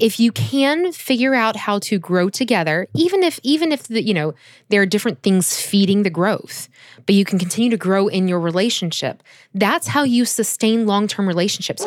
if 0.00 0.18
you 0.18 0.32
can 0.32 0.92
figure 0.92 1.34
out 1.34 1.54
how 1.56 1.78
to 1.78 1.98
grow 1.98 2.30
together, 2.30 2.88
even 2.94 3.22
if 3.22 3.38
even 3.42 3.70
if 3.70 3.86
the, 3.86 4.02
you 4.02 4.14
know 4.14 4.32
there 4.70 4.80
are 4.80 4.86
different 4.86 5.22
things 5.22 5.60
feeding 5.60 6.04
the 6.04 6.10
growth, 6.10 6.68
but 7.04 7.14
you 7.14 7.26
can 7.26 7.38
continue 7.38 7.68
to 7.68 7.76
grow 7.76 8.08
in 8.08 8.26
your 8.26 8.40
relationship. 8.40 9.22
That's 9.54 9.88
how 9.88 10.04
you 10.04 10.24
sustain 10.24 10.86
long-term 10.86 11.28
relationships. 11.28 11.84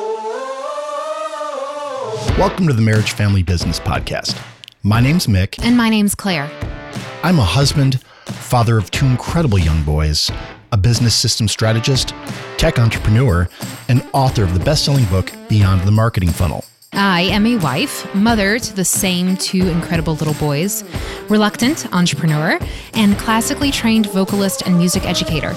Welcome 2.37 2.67
to 2.67 2.73
the 2.73 2.83
Marriage 2.83 3.13
Family 3.13 3.41
Business 3.41 3.79
Podcast. 3.79 4.39
My 4.83 5.01
name's 5.01 5.25
Mick. 5.25 5.63
And 5.63 5.75
my 5.75 5.89
name's 5.89 6.13
Claire. 6.13 6.51
I'm 7.23 7.39
a 7.39 7.43
husband, 7.43 7.99
father 8.25 8.77
of 8.77 8.91
two 8.91 9.07
incredible 9.07 9.57
young 9.57 9.81
boys, 9.83 10.29
a 10.71 10.77
business 10.77 11.15
system 11.15 11.47
strategist, 11.47 12.13
tech 12.57 12.77
entrepreneur, 12.77 13.49
and 13.89 14.07
author 14.13 14.43
of 14.43 14.53
the 14.53 14.63
best 14.63 14.85
selling 14.85 15.05
book, 15.05 15.31
Beyond 15.49 15.81
the 15.81 15.91
Marketing 15.91 16.29
Funnel. 16.29 16.63
I 16.95 17.21
am 17.31 17.47
a 17.47 17.57
wife, 17.57 18.13
mother 18.13 18.59
to 18.59 18.75
the 18.75 18.85
same 18.85 19.35
two 19.35 19.67
incredible 19.67 20.13
little 20.15 20.35
boys, 20.35 20.83
reluctant 21.27 21.91
entrepreneur, 21.93 22.59
and 22.93 23.17
classically 23.17 23.71
trained 23.71 24.05
vocalist 24.11 24.61
and 24.67 24.77
music 24.77 25.05
educator. 25.05 25.55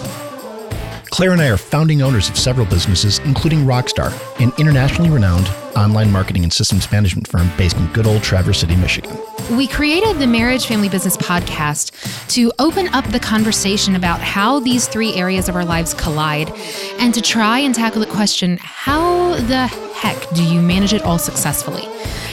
Claire 1.10 1.32
and 1.32 1.40
I 1.40 1.48
are 1.48 1.56
founding 1.56 2.02
owners 2.02 2.28
of 2.28 2.36
several 2.36 2.66
businesses, 2.66 3.18
including 3.20 3.60
Rockstar, 3.60 4.12
an 4.40 4.52
internationally 4.58 5.10
renowned 5.10 5.48
online 5.76 6.10
marketing 6.10 6.42
and 6.42 6.52
systems 6.52 6.90
management 6.90 7.28
firm 7.28 7.50
based 7.56 7.76
in 7.76 7.86
good 7.92 8.06
old 8.06 8.22
Traverse 8.22 8.60
City, 8.60 8.76
Michigan. 8.76 9.16
We 9.50 9.66
created 9.66 10.18
the 10.18 10.26
Marriage 10.26 10.66
Family 10.66 10.88
Business 10.88 11.16
podcast 11.16 12.28
to 12.28 12.50
open 12.58 12.88
up 12.88 13.06
the 13.12 13.20
conversation 13.20 13.94
about 13.94 14.20
how 14.20 14.60
these 14.60 14.88
three 14.88 15.14
areas 15.14 15.48
of 15.48 15.54
our 15.54 15.64
lives 15.64 15.94
collide 15.94 16.50
and 16.98 17.14
to 17.14 17.20
try 17.20 17.60
and 17.60 17.74
tackle 17.74 18.00
the 18.00 18.06
question 18.06 18.58
how 18.60 19.34
the 19.34 19.85
heck 19.96 20.28
do 20.34 20.44
you 20.44 20.60
manage 20.60 20.92
it 20.92 21.02
all 21.02 21.18
successfully? 21.18 21.88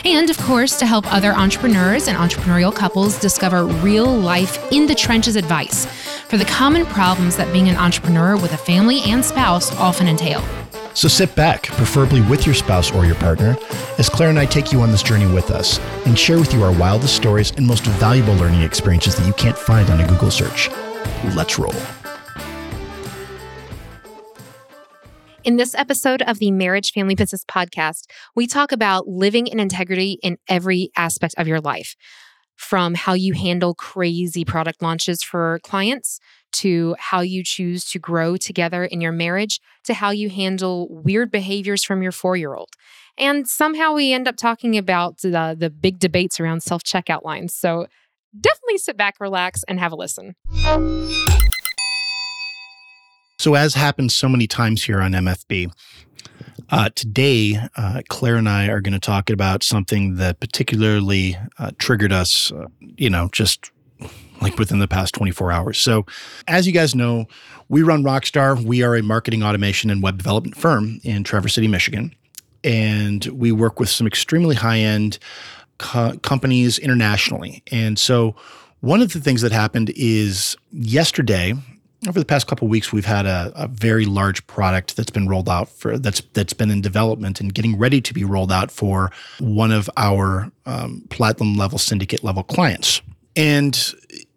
And 0.06 0.30
of 0.30 0.38
course, 0.40 0.78
to 0.80 0.86
help 0.86 1.12
other 1.12 1.32
entrepreneurs 1.32 2.08
and 2.08 2.18
entrepreneurial 2.18 2.76
couples 2.76 3.20
discover 3.20 3.66
real 3.66 4.06
life 4.06 4.72
in 4.72 4.86
the 4.86 4.96
trenches 4.96 5.36
advice 5.36 5.86
for 6.28 6.38
the 6.38 6.46
common 6.46 6.86
problems 6.86 7.38
that 7.38 7.52
being 7.54 7.70
an 7.70 7.78
entrepreneur 7.78 8.36
with 8.36 8.54
a 8.54 8.58
family 8.58 9.02
and 9.06 9.24
spouse 9.24 9.76
often 9.78 10.08
entail. 10.08 10.44
So 10.94 11.08
sit 11.08 11.34
back, 11.36 11.64
preferably 11.64 12.22
with 12.22 12.46
your 12.46 12.54
spouse 12.54 12.92
or 12.92 13.06
your 13.06 13.16
partner, 13.16 13.58
as 13.98 14.10
Claire 14.10 14.30
and 14.30 14.38
I 14.38 14.46
take 14.46 14.72
you 14.72 14.82
on 14.82 14.92
this 14.92 15.02
journey 15.02 15.32
with 15.34 15.50
us 15.50 15.80
and 16.06 16.18
share 16.18 16.38
with 16.38 16.54
you 16.54 16.64
our 16.64 16.78
wildest 16.78 17.16
stories 17.16 17.52
and 17.52 17.66
most 17.66 17.84
valuable 17.84 18.36
learning 18.36 18.62
experiences 18.62 19.16
that 19.16 19.26
you 19.26 19.34
can't 19.34 19.58
find 19.58 19.90
on 19.90 20.02
a 20.02 20.08
Google 20.08 20.32
search. 20.32 20.70
Let's 21.36 21.58
roll. 21.58 21.74
In 25.44 25.58
this 25.58 25.76
episode 25.76 26.22
of 26.22 26.40
the 26.40 26.52
Marriage 26.52 26.94
Family 26.94 27.16
Business 27.16 27.44
Podcast, 27.44 28.06
we 28.34 28.48
talk 28.48 28.72
about 28.72 29.10
living 29.10 29.48
in 29.48 29.60
integrity 29.60 30.18
in 30.24 30.38
every 30.48 30.90
aspect 30.96 31.36
of 31.38 31.50
your 31.50 31.60
life 31.60 31.98
from 32.56 32.94
how 32.94 33.14
you 33.14 33.34
handle 33.34 33.74
crazy 33.76 34.46
product 34.46 34.82
launches 34.82 35.22
for 35.22 35.60
clients 35.64 36.22
to 36.54 36.96
how 36.98 37.20
you 37.20 37.44
choose 37.44 37.84
to 37.90 38.00
grow 38.00 38.38
together 38.38 38.86
in 38.86 39.02
your 39.02 39.12
marriage 39.12 39.60
to 39.84 39.94
how 39.94 40.12
you 40.12 40.30
handle 40.30 40.88
weird 40.90 41.30
behaviors 41.30 41.84
from 41.84 42.02
your 42.02 42.14
four 42.14 42.38
year 42.38 42.56
old. 42.56 42.70
And 43.18 43.46
somehow 43.46 43.94
we 43.94 44.14
end 44.14 44.30
up 44.30 44.38
talking 44.38 44.78
about 44.78 45.18
the, 45.22 45.58
the 45.60 45.70
big 45.70 46.00
debates 46.00 46.40
around 46.40 46.64
self 46.64 46.84
checkout 46.84 47.26
lines. 47.26 47.54
So 47.54 47.88
definitely 48.40 48.78
sit 48.78 48.96
back, 48.96 49.16
relax, 49.20 49.64
and 49.68 49.78
have 49.78 49.92
a 49.92 49.98
listen. 49.98 50.36
So, 53.44 53.56
as 53.56 53.74
happens 53.74 54.16
so 54.16 54.30
many 54.30 54.48
times 54.48 54.86
here 54.86 55.02
on 55.02 55.12
MFB, 55.12 55.70
uh, 56.70 56.90
today, 56.96 57.60
uh, 57.76 58.02
Claire 58.08 58.38
and 58.38 58.48
I 58.48 58.68
are 58.68 58.80
going 58.80 58.94
to 58.94 59.02
talk 59.02 59.30
about 59.30 59.64
something 59.64 60.16
that 60.16 60.40
particularly 60.40 61.38
uh, 61.60 61.72
triggered 61.78 62.14
us, 62.14 62.54
uh, 62.54 62.68
you 62.80 63.10
know, 63.10 63.28
just 63.34 63.70
like 64.40 64.58
within 64.58 64.80
the 64.80 64.88
past 64.88 65.14
24 65.16 65.52
hours. 65.52 65.78
So, 65.78 66.06
as 66.48 66.66
you 66.66 66.72
guys 66.72 66.96
know, 66.96 67.26
we 67.68 67.82
run 67.82 68.02
Rockstar. 68.02 68.64
We 68.64 68.82
are 68.82 68.96
a 68.96 69.04
marketing 69.04 69.44
automation 69.44 69.90
and 69.90 70.02
web 70.02 70.18
development 70.18 70.56
firm 70.56 71.02
in 71.04 71.26
Traverse 71.26 71.56
City, 71.56 71.68
Michigan. 71.68 72.16
And 72.64 73.26
we 73.26 73.52
work 73.52 73.78
with 73.78 73.90
some 73.90 74.08
extremely 74.08 74.56
high 74.56 74.80
end 74.80 75.20
co- 75.80 76.18
companies 76.20 76.80
internationally. 76.80 77.62
And 77.74 78.00
so, 78.00 78.38
one 78.80 79.02
of 79.02 79.12
the 79.12 79.20
things 79.20 79.42
that 79.42 79.52
happened 79.52 79.92
is 79.98 80.56
yesterday, 80.72 81.56
over 82.08 82.20
the 82.20 82.26
past 82.26 82.48
couple 82.48 82.68
weeks, 82.68 82.92
we've 82.92 83.06
had 83.06 83.26
a, 83.26 83.52
a, 83.56 83.68
very 83.68 84.06
large 84.06 84.46
product 84.48 84.98
that's 84.98 85.10
been 85.10 85.28
rolled 85.28 85.50
out 85.50 85.70
for 85.70 85.98
that's 85.98 86.22
that's 86.34 86.54
been 86.54 86.70
in 86.70 86.82
development 86.82 87.40
and 87.40 87.54
getting 87.54 87.78
ready 87.78 88.02
to 88.02 88.14
be 88.14 88.24
rolled 88.24 88.52
out 88.52 88.72
for 88.72 89.12
one 89.40 89.72
of 89.72 89.90
our 89.98 90.52
um, 90.66 91.04
platinum 91.10 91.56
level 91.56 91.78
syndicate 91.78 92.24
level 92.24 92.44
clients. 92.44 93.02
And 93.36 93.78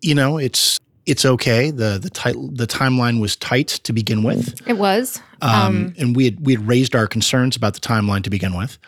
you 0.01 0.15
know, 0.15 0.39
it's 0.39 0.79
it's 1.07 1.25
okay. 1.25 1.71
the 1.71 1.99
the 2.01 2.11
tight, 2.11 2.35
the 2.35 2.67
timeline 2.67 3.21
was 3.21 3.37
tight 3.37 3.69
to 3.69 3.93
begin 3.93 4.23
with. 4.23 4.61
It 4.69 4.79
was, 4.79 5.21
um, 5.43 5.51
um, 5.51 5.95
and 5.99 6.17
we 6.17 6.27
had 6.27 6.41
we 6.41 6.55
had 6.55 6.67
raised 6.67 6.95
our 6.95 7.07
concerns 7.07 7.57
about 7.57 7.75
the 7.75 7.81
timeline 7.81 8.23
to 8.25 8.31
begin 8.31 8.57
with. 8.57 8.79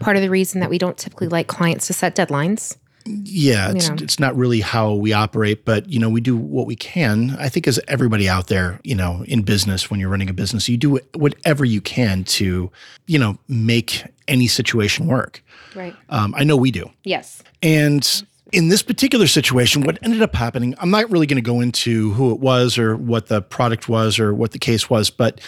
Part 0.00 0.16
of 0.16 0.22
the 0.22 0.30
reason 0.30 0.60
that 0.60 0.70
we 0.70 0.78
don't 0.78 0.96
typically 0.96 1.28
like 1.28 1.48
clients 1.48 1.88
to 1.88 1.92
set 1.92 2.14
deadlines 2.14 2.76
yeah, 3.08 3.70
it's, 3.70 3.88
it's 4.02 4.18
not 4.18 4.36
really 4.36 4.60
how 4.60 4.94
we 4.94 5.12
operate, 5.12 5.64
but 5.64 5.88
you 5.88 5.98
know, 5.98 6.08
we 6.08 6.20
do 6.20 6.36
what 6.36 6.66
we 6.66 6.76
can. 6.76 7.36
I 7.38 7.48
think 7.48 7.66
as 7.66 7.80
everybody 7.88 8.28
out 8.28 8.48
there, 8.48 8.80
you 8.84 8.94
know, 8.94 9.24
in 9.26 9.42
business, 9.42 9.90
when 9.90 10.00
you're 10.00 10.08
running 10.08 10.30
a 10.30 10.34
business, 10.34 10.68
you 10.68 10.76
do 10.76 10.98
whatever 11.14 11.64
you 11.64 11.80
can 11.80 12.24
to, 12.24 12.70
you 13.06 13.18
know, 13.18 13.38
make 13.48 14.04
any 14.26 14.46
situation 14.46 15.06
work. 15.06 15.42
Right. 15.74 15.94
Um, 16.08 16.34
I 16.36 16.44
know 16.44 16.56
we 16.56 16.70
do. 16.70 16.90
Yes. 17.04 17.42
And 17.62 18.22
in 18.52 18.68
this 18.68 18.82
particular 18.82 19.26
situation, 19.26 19.82
what 19.82 19.98
ended 20.02 20.22
up 20.22 20.34
happening, 20.34 20.74
I'm 20.78 20.90
not 20.90 21.10
really 21.10 21.26
going 21.26 21.36
to 21.36 21.42
go 21.42 21.60
into 21.60 22.12
who 22.12 22.32
it 22.32 22.40
was 22.40 22.78
or 22.78 22.96
what 22.96 23.26
the 23.26 23.42
product 23.42 23.88
was 23.88 24.18
or 24.18 24.34
what 24.34 24.52
the 24.52 24.58
case 24.58 24.88
was, 24.88 25.10
but 25.10 25.40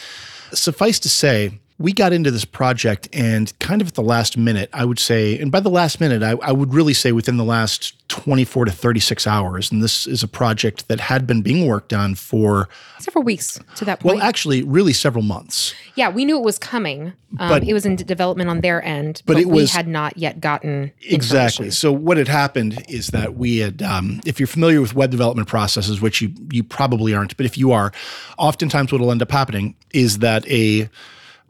suffice 0.52 0.98
to 1.00 1.08
say, 1.08 1.58
we 1.80 1.94
got 1.94 2.12
into 2.12 2.30
this 2.30 2.44
project 2.44 3.08
and 3.10 3.58
kind 3.58 3.80
of 3.80 3.88
at 3.88 3.94
the 3.94 4.02
last 4.02 4.36
minute, 4.36 4.68
I 4.70 4.84
would 4.84 4.98
say, 4.98 5.38
and 5.38 5.50
by 5.50 5.60
the 5.60 5.70
last 5.70 5.98
minute, 5.98 6.22
I, 6.22 6.32
I, 6.46 6.52
would 6.52 6.74
really 6.74 6.92
say 6.92 7.10
within 7.10 7.38
the 7.38 7.44
last 7.44 8.06
24 8.10 8.66
to 8.66 8.70
36 8.70 9.26
hours. 9.26 9.72
And 9.72 9.82
this 9.82 10.06
is 10.06 10.22
a 10.22 10.28
project 10.28 10.88
that 10.88 11.00
had 11.00 11.26
been 11.26 11.40
being 11.40 11.66
worked 11.66 11.94
on 11.94 12.16
for 12.16 12.68
several 12.98 13.24
weeks 13.24 13.58
to 13.76 13.86
that 13.86 14.00
point. 14.00 14.16
Well, 14.16 14.22
actually, 14.22 14.62
really 14.62 14.92
several 14.92 15.24
months. 15.24 15.74
Yeah, 15.94 16.10
we 16.10 16.26
knew 16.26 16.36
it 16.36 16.44
was 16.44 16.58
coming, 16.58 17.14
um, 17.38 17.48
but 17.48 17.64
it 17.64 17.72
was 17.72 17.86
in 17.86 17.96
development 17.96 18.50
on 18.50 18.60
their 18.60 18.84
end, 18.84 19.22
but, 19.24 19.34
but 19.34 19.42
it 19.42 19.48
we 19.48 19.62
was, 19.62 19.72
had 19.72 19.88
not 19.88 20.18
yet 20.18 20.38
gotten 20.38 20.92
exactly. 21.00 21.70
So 21.70 21.90
what 21.92 22.18
had 22.18 22.28
happened 22.28 22.84
is 22.90 23.06
that 23.08 23.36
we 23.36 23.56
had, 23.56 23.80
um, 23.80 24.20
if 24.26 24.38
you're 24.38 24.46
familiar 24.46 24.82
with 24.82 24.94
web 24.94 25.10
development 25.10 25.48
processes, 25.48 25.98
which 25.98 26.20
you 26.20 26.30
you 26.50 26.62
probably 26.62 27.14
aren't, 27.14 27.34
but 27.38 27.46
if 27.46 27.56
you 27.56 27.72
are, 27.72 27.90
oftentimes 28.36 28.92
what 28.92 29.00
will 29.00 29.10
end 29.10 29.22
up 29.22 29.30
happening 29.30 29.76
is 29.94 30.18
that 30.18 30.46
a 30.50 30.90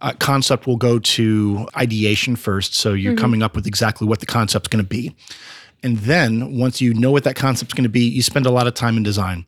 uh, 0.01 0.13
concept 0.19 0.67
will 0.67 0.77
go 0.77 0.99
to 0.99 1.69
ideation 1.77 2.37
first. 2.37 2.75
So 2.75 2.93
you're 2.93 3.13
mm-hmm. 3.13 3.21
coming 3.21 3.43
up 3.43 3.55
with 3.55 3.67
exactly 3.67 4.07
what 4.07 4.21
the 4.21 4.27
concept's 4.27 4.69
going 4.69 4.85
to 4.85 4.89
be. 4.89 5.15
And 5.83 5.99
then 5.99 6.59
once 6.59 6.81
you 6.81 6.93
know 6.95 7.11
what 7.11 7.25
that 7.25 7.37
concept's 7.37 7.75
going 7.75 7.85
to 7.85 7.91
be, 7.91 8.05
you 8.05 8.23
spend 8.23 8.47
a 8.47 8.51
lot 8.51 8.67
of 8.67 8.75
time 8.75 8.97
in 8.97 9.03
design. 9.03 9.47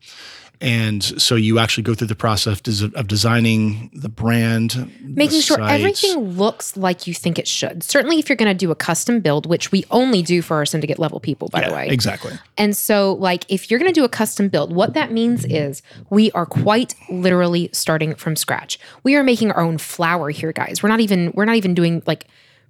And 0.63 1.03
so 1.03 1.35
you 1.35 1.59
actually 1.59 1.83
go 1.83 1.93
through 1.93 2.07
the 2.07 2.15
process 2.15 2.61
of 2.81 3.07
designing 3.07 3.91
the 3.93 4.07
brand, 4.07 4.89
making 5.01 5.39
the 5.39 5.41
sure 5.41 5.61
everything 5.61 6.17
looks 6.37 6.77
like 6.77 7.05
you 7.05 7.13
think 7.13 7.37
it 7.37 7.49
should. 7.49 7.83
Certainly, 7.83 8.19
if 8.19 8.29
you're 8.29 8.37
going 8.37 8.49
to 8.49 8.57
do 8.57 8.71
a 8.71 8.75
custom 8.75 9.19
build, 9.19 9.45
which 9.45 9.73
we 9.73 9.83
only 9.91 10.21
do 10.21 10.41
for 10.41 10.55
our 10.55 10.65
syndicate 10.65 10.99
level 10.99 11.19
people, 11.19 11.49
by 11.49 11.59
yeah, 11.59 11.67
the 11.67 11.75
way. 11.75 11.89
Exactly. 11.89 12.31
And 12.57 12.77
so, 12.77 13.15
like, 13.15 13.43
if 13.49 13.69
you're 13.69 13.77
going 13.77 13.93
to 13.93 13.99
do 13.99 14.05
a 14.05 14.09
custom 14.09 14.47
build, 14.47 14.73
what 14.73 14.93
that 14.93 15.11
means 15.11 15.43
is 15.43 15.81
we 16.09 16.31
are 16.31 16.45
quite 16.45 16.95
literally 17.09 17.69
starting 17.73 18.15
from 18.15 18.37
scratch. 18.37 18.79
We 19.03 19.15
are 19.15 19.23
making 19.23 19.51
our 19.51 19.61
own 19.61 19.77
flour 19.77 20.29
here, 20.29 20.53
guys. 20.53 20.81
We're 20.81 20.87
not 20.87 21.01
even 21.01 21.33
we're 21.35 21.43
not 21.43 21.57
even 21.57 21.73
doing 21.73 22.01
like 22.05 22.27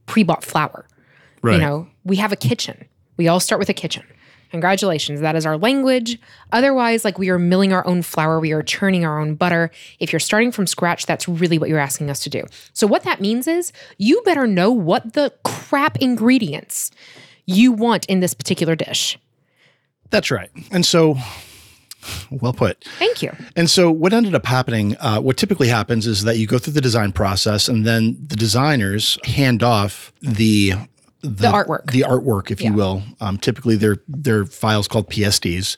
pre-bought 0.08 0.44
flour. 0.44 0.88
Right. 1.44 1.54
You 1.54 1.60
know, 1.60 1.88
we 2.04 2.16
have 2.16 2.32
a 2.32 2.38
kitchen. 2.38 2.86
We 3.18 3.28
all 3.28 3.40
start 3.40 3.60
with 3.60 3.70
a 3.70 3.76
kitchen. 3.76 4.04
Congratulations, 4.54 5.20
that 5.22 5.36
is 5.36 5.48
our 5.48 5.58
language. 5.58 6.20
Otherwise, 6.52 7.04
like 7.04 7.18
we 7.18 7.32
are 7.32 7.40
milling 7.40 7.74
our 7.74 7.84
own 7.88 8.04
flour, 8.04 8.40
we 8.40 8.52
are 8.52 8.62
churning 8.62 9.04
our 9.04 9.20
own 9.20 9.34
butter. 9.34 9.72
If 10.00 10.14
you're 10.14 10.20
starting 10.20 10.52
from 10.52 10.68
scratch, 10.68 11.08
that's 11.08 11.28
really 11.28 11.58
what 11.58 11.70
you're 11.70 11.80
asking 11.80 12.12
us 12.12 12.20
to 12.20 12.30
do. 12.30 12.44
So, 12.72 12.86
what 12.86 13.02
that 13.02 13.20
means 13.20 13.48
is 13.48 13.74
you 13.98 14.22
better 14.22 14.46
know 14.46 14.72
what 14.72 15.14
the 15.14 15.34
crap 15.44 15.98
ingredients 15.98 16.92
you 17.48 17.72
want 17.72 18.06
in 18.06 18.20
this 18.20 18.36
particular 18.36 18.76
dish. 18.76 19.18
That's 20.12 20.30
right. 20.30 20.52
And 20.70 20.86
so, 20.86 21.16
well 22.30 22.54
put. 22.54 22.84
Thank 23.00 23.24
you. 23.24 23.36
And 23.56 23.68
so, 23.72 23.90
what 23.90 24.14
ended 24.14 24.36
up 24.36 24.46
happening, 24.46 24.96
uh, 25.00 25.20
what 25.20 25.36
typically 25.36 25.70
happens 25.70 26.06
is 26.06 26.26
that 26.26 26.38
you 26.38 26.46
go 26.46 26.60
through 26.60 26.74
the 26.74 26.82
design 26.82 27.12
process 27.12 27.68
and 27.68 27.88
then 27.88 28.18
the 28.24 28.36
designers 28.36 29.18
hand 29.24 29.64
off 29.64 30.14
the 30.22 30.74
the, 31.24 31.30
the 31.30 31.48
artwork, 31.48 31.92
the 31.92 32.02
artwork, 32.02 32.52
if 32.52 32.62
yeah. 32.62 32.70
you 32.70 32.76
will. 32.76 33.02
Um, 33.22 33.38
typically, 33.38 33.76
they're 33.78 33.98
they're 34.08 34.46
files 34.46 34.88
called 34.88 35.10
PSDs, 35.10 35.78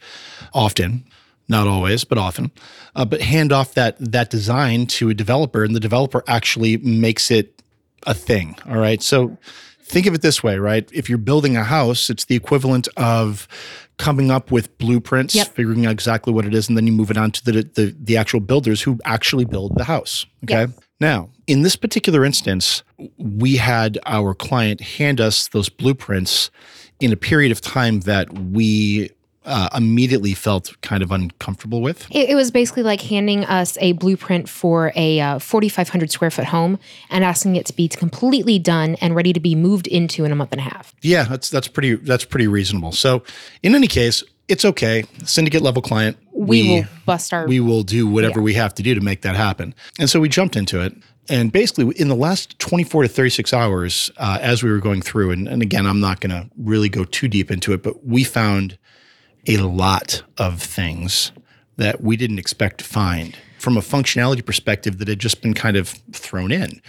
often, 0.53 1.05
not 1.47 1.67
always, 1.67 2.03
but 2.03 2.17
often. 2.17 2.51
Uh, 2.95 3.05
but 3.05 3.21
hand 3.21 3.51
off 3.51 3.73
that 3.75 3.95
that 3.99 4.29
design 4.29 4.87
to 4.87 5.09
a 5.09 5.13
developer, 5.13 5.63
and 5.63 5.75
the 5.75 5.79
developer 5.79 6.23
actually 6.27 6.77
makes 6.77 7.29
it 7.31 7.61
a 8.07 8.13
thing. 8.13 8.57
All 8.67 8.77
right, 8.77 9.01
so 9.01 9.37
think 9.83 10.07
of 10.07 10.13
it 10.15 10.21
this 10.21 10.43
way, 10.43 10.57
right? 10.57 10.89
If 10.91 11.09
you're 11.09 11.17
building 11.19 11.55
a 11.55 11.63
house, 11.63 12.09
it's 12.09 12.25
the 12.25 12.35
equivalent 12.35 12.87
of 12.97 13.47
coming 13.97 14.29
up 14.31 14.51
with 14.51 14.77
blueprints, 14.77 15.35
Yep. 15.35 15.47
figuring 15.49 15.85
out 15.85 15.91
exactly 15.91 16.33
what 16.33 16.45
it 16.45 16.53
is, 16.53 16.67
and 16.67 16.75
then 16.77 16.85
you 16.87 16.91
move 16.93 17.11
it 17.11 17.17
on 17.17 17.31
to 17.31 17.45
the 17.45 17.51
the, 17.75 17.95
the 17.99 18.17
actual 18.17 18.39
builders 18.39 18.81
who 18.81 18.99
actually 19.05 19.45
build 19.45 19.77
the 19.77 19.83
house. 19.85 20.25
Okay. 20.43 20.61
Yeah. 20.61 20.67
Now, 20.99 21.29
in 21.47 21.61
this 21.61 21.75
particular 21.75 22.23
instance, 22.23 22.83
we 23.17 23.57
had 23.57 23.99
our 24.05 24.33
client 24.33 24.81
hand 24.81 25.19
us 25.19 25.47
those 25.49 25.69
blueprints 25.69 26.49
in 26.99 27.11
a 27.11 27.17
period 27.17 27.51
of 27.51 27.59
time 27.61 28.01
that 28.01 28.31
we 28.33 29.09
uh, 29.45 29.69
immediately 29.75 30.33
felt 30.33 30.75
kind 30.81 31.03
of 31.03 31.11
uncomfortable 31.11 31.81
with. 31.81 32.07
It, 32.11 32.29
it 32.29 32.35
was 32.35 32.51
basically 32.51 32.83
like 32.83 33.01
handing 33.01 33.45
us 33.45 33.77
a 33.79 33.91
blueprint 33.93 34.49
for 34.49 34.91
a 34.95 35.19
uh, 35.19 35.39
4,500 35.39 36.11
square 36.11 36.31
foot 36.31 36.45
home 36.45 36.79
and 37.09 37.23
asking 37.23 37.55
it 37.55 37.65
to 37.67 37.73
be 37.73 37.87
completely 37.87 38.57
done 38.57 38.95
and 38.95 39.15
ready 39.15 39.33
to 39.33 39.39
be 39.39 39.55
moved 39.55 39.87
into 39.87 40.25
in 40.25 40.31
a 40.31 40.35
month 40.35 40.51
and 40.51 40.61
a 40.61 40.63
half. 40.63 40.95
Yeah, 41.01 41.23
that's 41.23 41.49
that's 41.49 41.67
pretty 41.67 41.95
that's 41.95 42.25
pretty 42.25 42.47
reasonable. 42.47 42.91
So, 42.91 43.23
in 43.61 43.75
any 43.75 43.87
case, 43.87 44.23
it's 44.47 44.65
okay. 44.65 45.03
Syndicate 45.25 45.61
level 45.61 45.81
client, 45.81 46.17
We, 46.31 46.69
will 46.81 46.85
bust 47.05 47.33
our. 47.33 47.47
we 47.47 47.59
will 47.59 47.83
do 47.83 48.07
whatever 48.07 48.41
we 48.41 48.53
have 48.53 48.73
to 48.75 48.83
do 48.83 48.93
to 48.95 49.01
make 49.01 49.21
that 49.21 49.35
happen. 49.35 49.73
And 49.99 50.09
so 50.09 50.19
we 50.19 50.29
jumped 50.29 50.55
into 50.55 50.81
it. 50.81 50.93
And 51.27 51.51
basically, 51.51 51.95
in 51.99 52.07
the 52.07 52.15
last 52.15 52.59
24 52.59 53.03
to 53.03 53.09
36 53.09 53.51
hours, 53.53 54.11
uh, 54.17 54.37
as 54.41 54.61
we 54.61 54.69
were 54.69 54.77
going 54.79 55.01
through, 55.01 55.31
and, 55.31 55.47
and 55.47 55.63
again, 55.63 55.87
I'm 55.87 55.99
not 55.99 56.19
going 56.21 56.29
to 56.29 56.47
really 56.57 56.87
go 56.89 57.03
too 57.03 57.27
deep 57.27 57.49
into 57.49 57.73
it, 57.73 57.81
but 57.81 58.05
we 58.05 58.23
found 58.23 58.77
a 59.47 59.57
lot 59.57 60.21
of 60.37 60.61
things 60.61 61.31
that 61.77 62.01
we 62.01 62.15
didn't 62.15 62.37
expect 62.39 62.77
to 62.79 62.83
find 62.85 63.35
from 63.57 63.75
a 63.75 63.81
functionality 63.81 64.45
perspective 64.45 64.99
that 64.99 65.07
had 65.07 65.17
just 65.19 65.41
been 65.41 65.55
kind 65.55 65.75
of 65.77 65.89
thrown 66.11 66.51
in. 66.51 66.79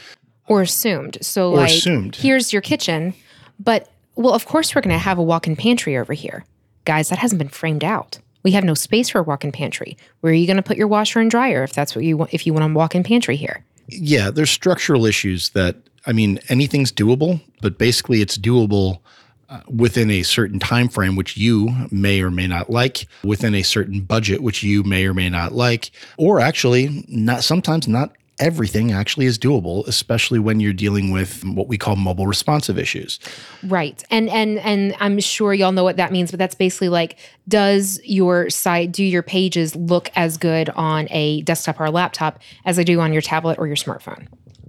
or 0.48 0.60
assumed. 0.62 1.16
So, 1.22 1.52
Or 1.52 1.56
like, 1.56 1.70
assumed. 1.70 2.16
here's 2.16 2.52
your 2.52 2.62
kitchen, 2.62 3.14
but 3.58 3.88
well, 4.16 4.34
of 4.34 4.44
course, 4.46 4.74
we're 4.74 4.82
going 4.82 4.94
to 4.94 4.98
have 4.98 5.18
a 5.18 5.22
walk 5.22 5.46
in 5.46 5.56
pantry 5.56 5.96
over 5.96 6.12
here. 6.12 6.44
Guys, 6.86 7.10
that 7.10 7.18
hasn't 7.18 7.38
been 7.38 7.48
framed 7.48 7.84
out. 7.84 8.18
We 8.42 8.52
have 8.52 8.64
no 8.64 8.74
space 8.74 9.10
for 9.10 9.18
a 9.18 9.22
walk 9.22 9.44
in 9.44 9.52
pantry. 9.52 9.98
Where 10.20 10.32
are 10.32 10.34
you 10.34 10.46
going 10.46 10.56
to 10.56 10.62
put 10.62 10.78
your 10.78 10.88
washer 10.88 11.20
and 11.20 11.30
dryer 11.30 11.62
if 11.62 11.74
that's 11.74 11.94
what 11.94 12.04
you 12.04 12.16
want, 12.16 12.32
if 12.32 12.46
you 12.46 12.54
want 12.54 12.64
a 12.64 12.74
walk 12.74 12.94
in 12.94 13.02
pantry 13.02 13.36
here? 13.36 13.64
yeah, 13.88 14.30
there's 14.30 14.50
structural 14.50 15.06
issues 15.06 15.50
that 15.50 15.76
I 16.06 16.12
mean, 16.12 16.38
anything's 16.48 16.92
doable, 16.92 17.40
but 17.60 17.78
basically 17.78 18.20
it's 18.20 18.38
doable 18.38 19.00
uh, 19.48 19.60
within 19.68 20.10
a 20.10 20.22
certain 20.22 20.60
time 20.60 20.88
frame 20.88 21.16
which 21.16 21.36
you 21.36 21.88
may 21.90 22.20
or 22.22 22.30
may 22.30 22.46
not 22.46 22.70
like, 22.70 23.08
within 23.24 23.54
a 23.54 23.62
certain 23.62 24.00
budget 24.02 24.40
which 24.40 24.62
you 24.62 24.84
may 24.84 25.04
or 25.06 25.14
may 25.14 25.28
not 25.28 25.52
like, 25.52 25.90
or 26.16 26.38
actually 26.40 27.04
not 27.08 27.42
sometimes 27.42 27.88
not 27.88 28.12
everything 28.38 28.92
actually 28.92 29.26
is 29.26 29.38
doable, 29.38 29.86
especially 29.86 30.38
when 30.38 30.60
you're 30.60 30.72
dealing 30.72 31.10
with 31.10 31.44
what 31.44 31.68
we 31.68 31.78
call 31.78 31.96
mobile 31.96 32.26
responsive 32.26 32.78
issues. 32.78 33.18
Right. 33.62 34.02
And 34.10 34.28
and 34.28 34.58
and 34.58 34.94
I'm 35.00 35.18
sure 35.20 35.54
y'all 35.54 35.72
know 35.72 35.84
what 35.84 35.96
that 35.96 36.12
means, 36.12 36.30
but 36.30 36.38
that's 36.38 36.54
basically 36.54 36.88
like 36.88 37.18
does 37.48 38.00
your 38.04 38.50
site 38.50 38.92
do 38.92 39.04
your 39.04 39.22
pages 39.22 39.74
look 39.76 40.10
as 40.16 40.36
good 40.36 40.68
on 40.70 41.08
a 41.10 41.42
desktop 41.42 41.80
or 41.80 41.86
a 41.86 41.90
laptop 41.90 42.40
as 42.64 42.76
they 42.76 42.84
do 42.84 43.00
on 43.00 43.12
your 43.12 43.22
tablet 43.22 43.58
or 43.58 43.66
your 43.66 43.76
smartphone? 43.76 44.26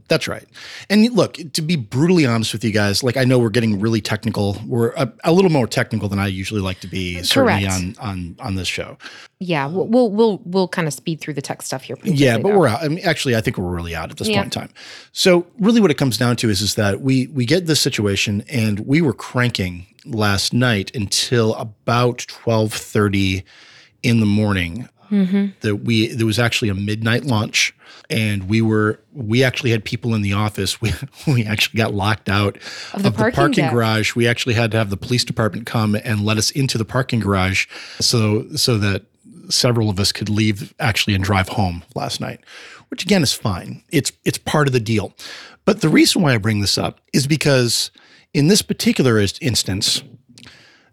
That's 0.09 0.27
right. 0.27 0.45
And 0.89 1.12
look, 1.13 1.38
to 1.54 1.62
be 1.62 1.75
brutally 1.75 2.25
honest 2.25 2.54
with 2.54 2.63
you 2.63 2.71
guys, 2.71 3.04
like 3.04 3.18
I 3.18 3.25
know 3.25 3.38
we're 3.39 3.50
getting 3.50 3.80
really 3.80 4.00
technical. 4.00 4.57
We're 4.65 4.92
a, 4.92 5.12
a 5.25 5.33
little 5.33 5.51
more 5.51 5.68
technical 5.68 6.07
than 6.07 6.18
I 6.18 6.27
usually 6.27 6.62
like 6.62 6.80
to 6.80 6.88
be, 6.88 7.21
certainly 7.24 7.65
Correct. 7.68 8.00
on 8.00 8.09
on 8.09 8.36
on 8.39 8.56
this 8.56 8.68
show. 8.69 8.98
Yeah, 9.39 9.68
we'll 9.68 9.88
we'll 9.88 10.09
we'll, 10.09 10.42
we'll 10.45 10.68
kind 10.69 10.88
of 10.88 10.94
speed 10.94 11.19
through 11.19 11.33
the 11.33 11.42
tech 11.42 11.62
stuff 11.62 11.83
here. 11.83 11.98
pretty 11.98 12.15
Yeah, 12.15 12.38
but 12.38 12.50
though. 12.54 12.57
we're 12.59 12.68
out. 12.68 12.81
I 12.83 12.88
mean, 12.88 13.00
actually, 13.04 13.36
I 13.36 13.42
think 13.42 13.57
we're 13.57 13.69
really 13.69 13.95
out 13.95 14.09
at 14.12 14.18
this 14.18 14.30
Yeah. 14.30 14.38
point 14.38 14.56
in 14.56 14.62
time. 14.62 14.69
So, 15.12 15.45
really, 15.59 15.81
what 15.81 15.92
it 15.92 15.98
comes 15.98 16.18
down 16.18 16.38
to 16.38 16.50
is 16.50 16.62
is 16.62 16.75
that 16.75 17.01
we 17.01 17.27
we 17.27 17.45
get 17.45 17.65
this 17.68 17.81
situation, 17.81 18.44
and 18.50 18.80
we 18.81 19.01
were 19.01 19.13
cranking 19.13 19.88
last 20.06 20.54
night 20.54 20.89
until 20.95 21.54
about 21.56 22.19
twelve 22.30 22.71
thirty 22.71 23.44
in 24.04 24.21
the 24.21 24.25
morning. 24.25 24.88
Mm-hmm. 25.12 25.48
That 25.62 25.77
we 25.77 26.07
there 26.07 26.25
was 26.25 26.39
actually 26.39 26.69
a 26.69 26.74
midnight 26.74 27.25
launch, 27.25 27.74
and 28.09 28.50
we 28.50 28.62
were 28.62 29.00
we 29.13 29.44
actually 29.44 29.71
had 29.71 29.83
people 29.86 30.13
in 30.15 30.21
the 30.21 30.33
office. 30.33 30.77
We 30.81 30.94
we 31.27 31.45
actually 31.45 31.77
got 31.77 31.94
locked 31.94 32.30
out 32.30 32.57
Of 32.94 33.04
the 33.04 33.12
parking 33.12 33.51
deck. 33.65 33.71
garage. 33.71 34.15
We 34.15 34.27
actually 34.27 34.56
had 34.56 34.71
to 34.71 34.77
have 34.77 34.89
the 34.89 34.98
police 34.98 35.24
department 35.24 35.65
come 35.65 35.95
and 35.95 36.21
let 36.21 36.38
us 36.38 36.51
into 36.51 36.77
the 36.77 36.86
parking 36.86 37.19
garage, 37.19 37.68
so 38.00 38.48
so 38.56 38.77
that 38.77 39.04
several 39.50 39.89
of 39.89 40.00
us 40.00 40.12
could 40.12 40.30
leave 40.30 40.74
actually 40.80 41.15
and 41.15 41.24
drive 41.24 41.48
home 41.50 41.81
last 41.95 42.19
night, 42.19 42.42
which 42.89 43.04
again 43.04 43.24
is 43.24 43.33
fine. 43.33 43.81
It's 43.89 44.12
it's 44.25 44.38
part 44.38 44.68
of 44.68 44.74
the 44.74 44.80
deal. 44.80 45.13
But 45.65 45.81
the 45.81 45.89
reason 45.89 46.21
why 46.21 46.33
I 46.33 46.38
bring 46.38 46.62
this 46.62 46.77
up 46.77 47.00
is 47.13 47.27
because 47.27 47.92
in 48.33 48.48
this 48.48 48.62
particular 48.62 49.19
instance, 49.19 50.04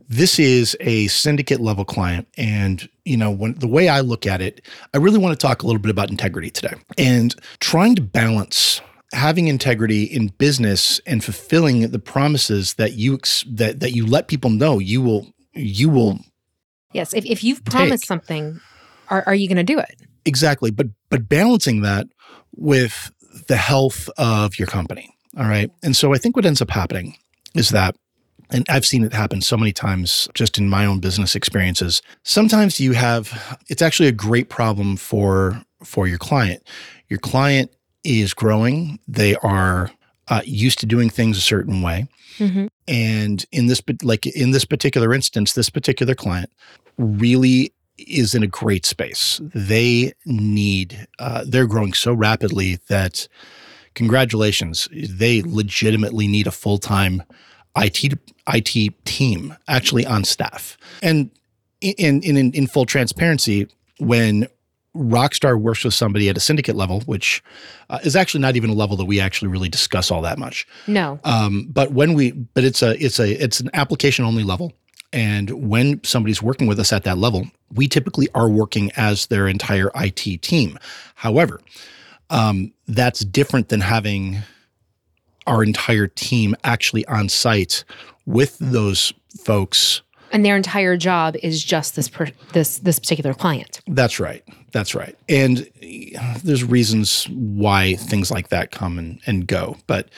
this 0.09 0.39
is 0.39 0.77
a 0.81 1.07
syndicate 1.09 1.61
level 1.61 1.85
client 1.85 2.27
and 2.37 2.89
you 3.05 3.17
know 3.17 3.31
when 3.31 3.55
the 3.55 3.67
way 3.69 3.89
i 3.89 4.01
look 4.01 4.27
at 4.27 4.41
it 4.43 4.61
i 4.93 4.97
really 4.99 5.19
want 5.19 5.39
to 5.39 5.47
talk 5.47 5.63
a 5.63 5.67
little 5.67 5.81
bit 5.81 5.91
about 5.91 6.11
integrity 6.11 6.51
today 6.51 6.75
and 6.99 7.35
trying 7.61 7.95
to 7.95 8.03
balance 8.03 8.81
having 9.13 9.47
integrity 9.49 10.05
in 10.05 10.29
business 10.39 11.01
and 11.07 11.23
fulfilling 11.25 11.89
the 11.91 11.99
promises 11.99 12.75
that 12.75 12.95
you 12.95 13.15
ex- 13.15 13.45
that 13.49 13.81
that 13.81 13.93
you 13.93 14.05
let 14.07 14.29
people 14.29 14.51
know 14.51 14.79
you 14.79 15.01
will 15.03 15.33
you 15.55 15.89
will 15.89 16.19
Yes, 16.93 17.13
if 17.13 17.25
if 17.27 17.43
you've 17.43 17.65
promised 17.65 18.05
Take. 18.05 18.07
something, 18.09 18.61
are 19.09 19.25
are 19.27 19.35
you 19.35 19.49
going 19.49 19.57
to 19.57 19.65
do 19.65 19.79
it? 19.81 19.97
exactly 20.25 20.71
but 20.71 20.87
but 21.11 21.29
balancing 21.29 21.83
that 21.83 22.07
with 22.57 23.11
the 23.49 23.57
health 23.57 24.09
of 24.17 24.59
your 24.59 24.67
company 24.69 25.15
all 25.37 25.45
right 25.47 25.71
and 25.83 25.95
so 25.97 26.15
i 26.15 26.19
think 26.19 26.35
what 26.37 26.47
ends 26.47 26.63
up 26.63 26.71
happening 26.71 27.17
is 27.55 27.69
that 27.71 27.95
and 28.51 28.65
i've 28.69 28.87
seen 28.87 29.05
it 29.05 29.13
happen 29.13 29.41
so 29.41 29.57
many 29.57 29.73
times 29.73 30.29
just 30.35 30.59
in 30.59 30.69
my 30.69 30.85
own 30.87 31.01
business 31.01 31.35
experiences. 31.35 32.03
Sometimes 32.23 32.81
you 32.81 32.93
have 32.93 33.59
it's 33.69 33.83
actually 33.83 34.09
a 34.09 34.13
great 34.13 34.49
problem 34.49 34.97
for 34.97 35.63
for 35.83 36.07
your 36.07 36.19
client. 36.19 36.63
Your 37.09 37.19
client 37.19 37.71
is 38.05 38.35
growing. 38.35 38.99
They 39.09 39.35
are 39.37 39.91
uh, 40.29 40.41
used 40.45 40.79
to 40.81 40.87
doing 40.87 41.11
things 41.11 41.37
a 41.39 41.43
certain 41.43 41.83
way. 41.83 42.07
Mhm. 42.39 42.69
and 42.89 43.47
in 43.53 43.67
this 43.69 43.81
like 44.03 44.27
in 44.27 44.51
this 44.51 44.65
particular 44.65 45.15
instance 45.15 45.53
this 45.53 45.71
particular 45.71 46.17
client 46.17 46.51
really 46.99 47.73
is 47.97 48.35
in 48.35 48.43
a 48.43 48.49
great 48.49 48.85
space. 48.85 49.41
They 49.55 50.15
need 50.27 51.07
uh, 51.21 51.45
they're 51.47 51.69
growing 51.69 51.93
so 51.93 52.13
rapidly 52.13 52.81
that 52.89 53.29
congratulations 53.95 54.89
they 54.93 55.43
legitimately 55.43 56.27
need 56.27 56.47
a 56.49 56.51
full-time 56.51 57.23
IT 57.77 58.19
IT 58.53 59.05
team 59.05 59.57
actually 59.69 60.07
on 60.07 60.25
staff 60.25 60.77
and 61.03 61.31
in 61.81 62.21
in 62.23 62.37
in, 62.37 62.53
in 62.53 62.67
full 62.67 62.87
transparency 62.87 63.67
when 63.99 64.49
Rockstar 64.97 65.61
works 65.61 65.85
with 65.85 65.95
somebody 65.95 66.29
at 66.29 66.37
a 66.37 66.41
syndicate 66.41 66.77
level, 66.77 67.01
which 67.01 67.43
uh, 67.91 67.99
is 68.05 68.15
actually 68.15 68.41
not 68.41 68.55
even 68.55 68.71
a 68.71 68.75
level 68.75 68.97
that 68.97 69.07
we 69.07 69.21
actually 69.21 69.49
really 69.49 69.69
discuss 69.69 70.11
all 70.11 70.23
that 70.23 70.39
much. 70.39 70.67
No. 70.87 71.19
Um, 71.25 71.69
but 71.71 71.93
when 71.93 72.15
we, 72.15 72.31
but 72.31 72.63
it's 72.63 72.83
a, 72.83 72.97
it's 73.05 73.19
a, 73.19 73.33
it's 73.43 73.61
an 73.61 73.71
application 73.75 74.25
only 74.25 74.45
level. 74.45 74.73
And 75.13 75.69
when 75.69 76.03
somebody's 76.05 76.43
working 76.43 76.67
with 76.67 76.79
us 76.79 76.93
at 76.93 77.05
that 77.05 77.19
level, 77.19 77.47
we 77.73 77.89
typically 77.89 78.29
are 78.35 78.49
working 78.49 78.91
as 78.97 79.27
their 79.27 79.49
entire 79.49 79.91
IT 79.97 80.43
team. 80.43 80.79
However, 81.15 81.61
um, 82.31 82.73
that's 82.87 83.21
different 83.25 83.69
than 83.69 83.81
having 83.81 84.39
our 85.47 85.63
entire 85.63 86.07
team 86.07 86.55
actually 86.65 87.07
on 87.07 87.29
site 87.29 87.85
with 88.27 88.57
those 88.59 89.13
folks. 89.43 90.03
And 90.33 90.45
their 90.45 90.57
entire 90.57 90.97
job 90.97 91.37
is 91.43 91.63
just 91.63 91.95
this 91.95 92.09
per, 92.09 92.29
this 92.53 92.79
this 92.79 92.99
particular 92.99 93.35
client. 93.35 93.81
That's 93.87 94.19
right. 94.19 94.43
That's 94.73 94.95
right. 94.95 95.17
And 95.29 95.69
uh, 96.19 96.39
there's 96.43 96.65
reasons 96.65 97.29
why 97.31 97.95
things 97.95 98.33
like 98.33 98.49
that 98.49 98.73
come 98.73 98.99
and, 98.99 99.21
and 99.27 99.47
go. 99.47 99.77
But 99.87 100.09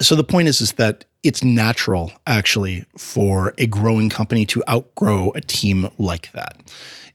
so 0.00 0.14
the 0.14 0.24
point 0.24 0.48
is, 0.48 0.62
is 0.62 0.72
that 0.74 1.04
it's 1.22 1.44
natural 1.44 2.12
actually 2.26 2.86
for 2.96 3.52
a 3.58 3.66
growing 3.66 4.08
company 4.08 4.46
to 4.46 4.62
outgrow 4.68 5.32
a 5.34 5.42
team 5.42 5.90
like 5.98 6.32
that. 6.32 6.56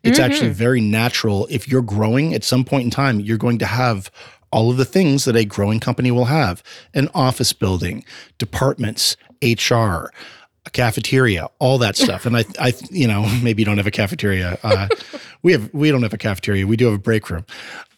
It's 0.03 0.19
actually 0.19 0.49
very 0.49 0.81
natural. 0.81 1.47
If 1.49 1.67
you're 1.67 1.83
growing 1.83 2.33
at 2.33 2.43
some 2.43 2.63
point 2.63 2.85
in 2.85 2.89
time, 2.89 3.19
you're 3.19 3.37
going 3.37 3.59
to 3.59 3.67
have 3.67 4.11
all 4.51 4.69
of 4.69 4.77
the 4.77 4.85
things 4.85 5.25
that 5.25 5.35
a 5.35 5.45
growing 5.45 5.79
company 5.79 6.11
will 6.11 6.25
have 6.25 6.61
an 6.93 7.09
office 7.13 7.53
building, 7.53 8.03
departments, 8.37 9.15
HR, 9.41 10.11
a 10.65 10.69
cafeteria, 10.69 11.49
all 11.59 11.77
that 11.79 11.95
stuff. 11.95 12.25
And 12.25 12.37
I, 12.37 12.45
I, 12.59 12.73
you 12.89 13.07
know, 13.07 13.25
maybe 13.43 13.61
you 13.61 13.65
don't 13.65 13.77
have 13.77 13.87
a 13.87 13.91
cafeteria. 13.91 14.57
Uh, 14.63 14.87
we 15.41 15.51
have, 15.53 15.73
we 15.73 15.91
don't 15.91 16.03
have 16.03 16.13
a 16.13 16.17
cafeteria. 16.17 16.67
We 16.67 16.77
do 16.77 16.85
have 16.85 16.95
a 16.95 16.99
break 16.99 17.29
room 17.29 17.45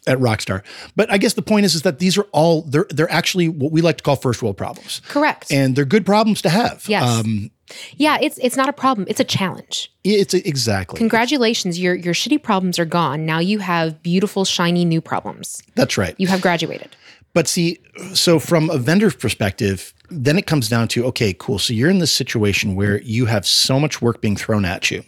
at 0.06 0.18
Rockstar. 0.18 0.62
But 0.96 1.10
I 1.10 1.18
guess 1.18 1.34
the 1.34 1.42
point 1.42 1.66
is, 1.66 1.74
is 1.74 1.82
that 1.82 1.98
these 1.98 2.16
are 2.18 2.26
all 2.32 2.62
they're 2.62 2.86
they're 2.90 3.10
actually 3.10 3.48
what 3.48 3.72
we 3.72 3.80
like 3.80 3.98
to 3.98 4.02
call 4.04 4.16
first 4.16 4.42
world 4.42 4.56
problems, 4.56 5.00
Correct. 5.08 5.50
and 5.50 5.76
they're 5.76 5.84
good 5.84 6.06
problems 6.06 6.42
to 6.42 6.50
have. 6.50 6.84
Yes. 6.88 7.02
um, 7.02 7.50
yeah, 7.96 8.18
it's 8.20 8.38
it's 8.38 8.56
not 8.56 8.68
a 8.68 8.72
problem. 8.72 9.06
It's 9.08 9.20
a 9.20 9.24
challenge. 9.24 9.90
it's 10.04 10.34
exactly 10.34 10.98
Congratulations, 10.98 11.78
your 11.78 11.94
your 11.94 12.14
shitty 12.14 12.42
problems 12.42 12.78
are 12.78 12.84
gone. 12.84 13.24
Now 13.24 13.38
you 13.38 13.58
have 13.60 14.02
beautiful, 14.02 14.44
shiny 14.44 14.84
new 14.84 15.00
problems. 15.00 15.62
that's 15.74 15.96
right. 15.96 16.14
You 16.18 16.26
have 16.28 16.40
graduated. 16.40 16.96
But 17.34 17.48
see, 17.48 17.78
so 18.14 18.38
from 18.38 18.70
a 18.70 18.78
vendor's 18.78 19.16
perspective, 19.16 19.92
then 20.08 20.38
it 20.38 20.46
comes 20.46 20.68
down 20.68 20.88
to 20.88 21.04
okay, 21.06 21.34
cool. 21.38 21.58
So 21.58 21.72
you're 21.72 21.90
in 21.90 21.98
this 21.98 22.12
situation 22.12 22.74
where 22.76 23.02
you 23.02 23.26
have 23.26 23.46
so 23.46 23.78
much 23.78 24.00
work 24.00 24.20
being 24.20 24.36
thrown 24.36 24.64
at 24.64 24.90
you 24.90 25.04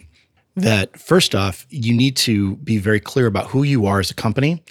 that 0.57 0.99
first 0.99 1.35
off, 1.35 1.65
you 1.69 1.93
need 1.93 2.15
to 2.17 2.55
be 2.57 2.79
very 2.79 2.99
clear 2.99 3.27
about 3.27 3.47
who 3.47 3.63
you 3.63 3.85
are 3.85 3.99
as 3.99 4.11
a 4.11 4.15
company 4.15 4.63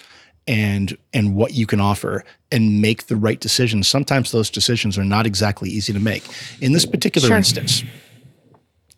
and 0.45 0.97
and 1.13 1.35
what 1.35 1.53
you 1.53 1.65
can 1.65 1.79
offer 1.79 2.23
and 2.51 2.81
make 2.81 3.07
the 3.07 3.15
right 3.15 3.39
decisions. 3.39 3.87
Sometimes 3.87 4.31
those 4.31 4.49
decisions 4.49 4.97
are 4.97 5.05
not 5.05 5.25
exactly 5.25 5.69
easy 5.69 5.93
to 5.93 5.99
make. 5.99 6.23
In 6.61 6.73
this 6.73 6.85
particular 6.85 7.27
Sure. 7.29 7.37
instance, 7.37 7.83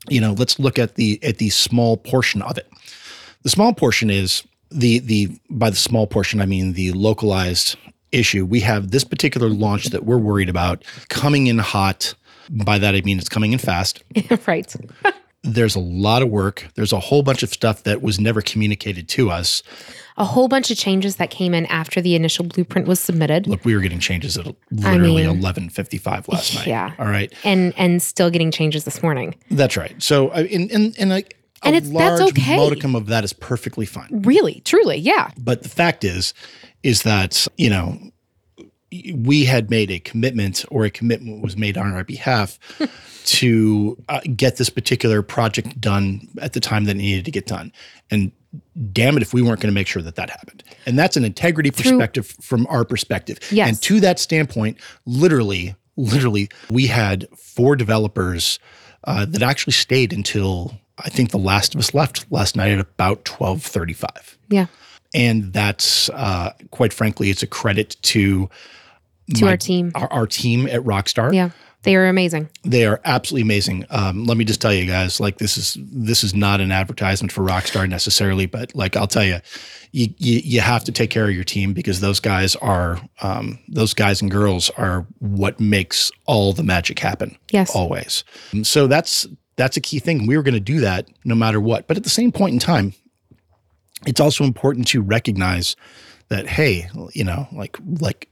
you 0.10 0.20
know, 0.20 0.34
let's 0.34 0.60
look 0.60 0.80
at 0.80 0.96
the 0.96 1.20
at 1.24 1.38
the 1.38 1.50
small 1.50 1.96
portion 1.96 2.42
of 2.42 2.58
it. 2.58 2.68
The 3.44 3.50
small 3.50 3.74
portion 3.74 4.10
is 4.10 4.44
the 4.72 5.00
the 5.00 5.39
by 5.50 5.70
the 5.70 5.75
small 5.75 6.08
portion 6.08 6.42
I 6.42 6.46
mean 6.46 6.74
the 6.74 6.92
localized 6.94 7.78
issue. 8.12 8.46
We 8.46 8.60
have 8.62 8.92
this 8.92 9.04
particular 9.04 9.50
launch 9.50 9.86
that 9.88 10.06
we're 10.06 10.18
worried 10.18 10.50
about 10.50 10.84
coming 11.10 11.48
in 11.48 11.58
hot. 11.60 12.13
By 12.51 12.80
that 12.80 12.96
I 12.96 13.01
mean 13.01 13.20
it's 13.20 13.30
coming 13.30 13.54
in 13.54 13.60
fast. 13.60 14.04
right. 14.48 14.75
There's 15.44 15.75
a 15.75 15.80
lot 15.80 16.22
of 16.22 16.30
work. 16.30 16.68
There's 16.75 16.92
a 16.92 17.00
whole 17.00 17.24
bunch 17.24 17.44
of 17.44 17.50
stuff 17.50 17.84
that 17.84 18.01
was 18.01 18.20
never 18.20 18.42
communicated 18.42 19.08
to 19.10 19.30
us. 19.32 19.63
A 20.18 20.25
whole 20.25 20.50
bunch 20.50 20.70
of 20.70 20.78
changes 20.78 21.16
that 21.16 21.30
came 21.32 21.54
in 21.54 21.66
after 21.68 22.01
the 22.01 22.13
initial 22.13 22.44
blueprint 22.44 22.89
was 22.89 23.00
submitted. 23.00 23.48
Look, 23.48 23.63
we 23.63 23.74
were 23.74 23.80
getting 23.80 24.00
changes 24.01 24.38
at 24.38 24.48
literally 24.70 25.25
mean, 25.25 25.42
11:55 25.42 26.28
last 26.28 26.56
night. 26.56 26.68
yeah. 26.68 26.94
All 27.00 27.06
right. 27.08 27.32
And 27.46 27.74
and 27.78 28.01
still 28.01 28.30
getting 28.30 28.51
changes 28.51 28.84
this 28.84 29.01
morning. 29.01 29.34
That's 29.50 29.78
right. 29.78 29.96
So 30.04 30.30
and 30.32 30.50
and 30.50 30.72
in 30.72 30.94
in 30.98 31.12
a, 31.13 31.24
And 31.63 31.75
a 31.75 31.78
it's- 31.78 31.89
that's 31.94 32.22
okay. 32.32 32.58
modicum 32.58 32.96
of 32.96 33.06
that 33.08 33.24
is 33.24 33.32
perfectly 33.32 33.86
fine. 33.86 34.10
Really, 34.25 34.62
truly, 34.66 34.98
yeah. 34.98 35.32
But 35.38 35.63
the 35.63 35.70
fact 35.70 36.04
is, 36.04 36.34
is 36.84 37.04
that, 37.04 37.48
you 37.58 37.70
know, 37.70 37.98
we 39.14 39.46
had 39.46 39.70
made 39.70 39.92
a 39.92 40.00
commitment 40.00 40.66
or 40.72 40.84
a 40.86 40.90
commitment 40.90 41.44
was 41.44 41.56
made 41.56 41.78
on 41.78 41.94
our 41.94 42.04
behalf 42.04 42.58
to 43.26 44.02
uh, 44.10 44.22
get 44.36 44.58
this 44.58 44.70
particular 44.70 45.22
project 45.22 45.80
done 45.80 46.28
at 46.42 46.54
the 46.54 46.60
time 46.60 46.86
that 46.86 46.96
it 46.96 47.00
needed 47.00 47.26
to 47.26 47.32
get 47.32 47.46
done. 47.46 47.72
And 48.10 48.32
damn 48.92 49.16
it 49.16 49.22
if 49.22 49.34
we 49.34 49.42
weren't 49.42 49.60
going 49.60 49.72
to 49.72 49.76
make 49.76 49.88
sure 49.88 50.02
that 50.02 50.16
that 50.16 50.30
happened. 50.30 50.64
And 50.86 50.98
that's 50.98 51.18
an 51.18 51.24
integrity 51.24 51.72
perspective 51.72 52.28
from 52.42 52.66
our 52.68 52.84
perspective. 52.84 53.40
Yes. 53.52 53.70
And 53.70 53.82
to 53.84 54.00
that 54.00 54.20
standpoint, 54.20 54.78
literally, 55.06 55.76
literally, 55.98 56.50
we 56.72 56.88
had 56.88 57.28
four 57.38 57.76
developers 57.76 58.60
uh, 59.04 59.26
that 59.26 59.44
actually 59.44 59.74
stayed 59.74 60.12
until 60.14 60.80
I 60.98 61.10
think 61.10 61.32
the 61.32 61.38
last 61.38 61.76
of 61.76 61.80
us 61.80 61.94
left 61.94 62.26
last 62.32 62.56
night 62.56 62.72
at 62.72 62.80
about 62.80 63.30
1235 63.30 64.38
Yeah. 64.50 64.66
And 65.13 65.51
that's 65.54 66.10
uh, 66.10 66.51
quite 66.72 66.94
frankly, 66.94 67.30
it's 67.30 67.44
a 67.44 67.48
credit 67.48 67.96
to 68.04 68.50
To 69.36 69.46
my- 69.46 69.51
our 69.51 69.58
team. 69.58 69.92
our, 69.96 70.12
our 70.12 70.28
team 70.28 70.68
at 70.68 70.82
Rockstar. 70.82 71.34
Yeah. 71.34 71.50
They 71.84 71.96
are 71.96 72.08
amazing. 72.08 72.50
They 72.66 72.86
are 72.86 73.00
absolutely 73.06 73.44
amazing. 73.44 73.86
Um, 73.89 74.25
let 74.25 74.36
me 74.36 74.44
just 74.44 74.60
tell 74.62 74.74
you 74.74 74.86
guys, 74.86 75.22
like 75.22 75.38
this 75.38 75.58
is 75.58 75.78
this 75.80 76.25
is 76.25 76.36
not 76.36 76.60
an 76.60 76.74
advertisement 76.74 77.32
for 77.32 77.42
Rockstar 77.42 77.88
necessarily, 77.88 78.48
but 78.48 78.75
like 78.75 78.98
I'll 78.98 79.08
tell 79.08 79.24
you, 79.24 79.39
you 79.94 80.08
you, 80.18 80.42
you 80.44 80.60
have 80.60 80.84
to 80.84 80.92
take 80.92 81.10
care 81.10 81.24
of 81.24 81.34
your 81.34 81.46
team 81.46 81.72
because 81.72 82.01
those 82.01 82.20
guys 82.20 82.58
are 82.58 83.00
um, 83.22 83.60
those 83.70 83.94
guys 83.94 84.22
and 84.22 84.30
girls 84.30 84.70
are 84.72 85.08
what 85.20 85.62
makes 85.62 86.12
all 86.25 86.51
the 86.51 86.63
magic 86.63 87.00
happen. 87.00 87.38
Yes. 87.50 87.74
always. 87.74 88.25
And 88.51 88.68
so 88.68 88.86
that's 88.88 89.25
that's 89.56 89.78
a 89.78 89.82
key 89.82 90.00
thing. 90.00 90.28
We 90.28 90.36
were 90.36 90.44
going 90.44 90.56
to 90.56 90.60
do 90.60 90.82
that 90.82 91.08
no 91.24 91.34
matter 91.34 91.62
what. 91.62 91.88
But 91.88 91.96
at 91.96 92.04
the 92.04 92.10
same 92.10 92.34
point 92.34 92.51
in 92.56 92.60
time, 92.60 92.94
it's 94.06 94.20
also 94.20 94.44
important 94.44 94.88
to 94.89 95.01
recognize 95.01 95.75
that 96.29 96.48
hey, 96.48 96.89
you 97.13 97.24
know, 97.24 97.48
like 97.51 97.77
like 98.00 98.29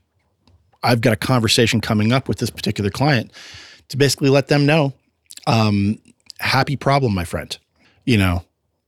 I've 0.82 1.00
got 1.00 1.12
a 1.12 1.16
conversation 1.16 1.80
coming 1.80 2.12
up 2.12 2.28
with 2.28 2.38
this 2.38 2.50
particular 2.50 2.90
client 2.90 3.32
to 3.88 3.96
basically 3.96 4.28
let 4.30 4.48
them 4.48 4.64
know, 4.66 4.92
um, 5.46 5.98
happy 6.38 6.76
problem, 6.76 7.14
my 7.14 7.24
friend. 7.24 7.56
You 8.04 8.16
know, 8.16 8.44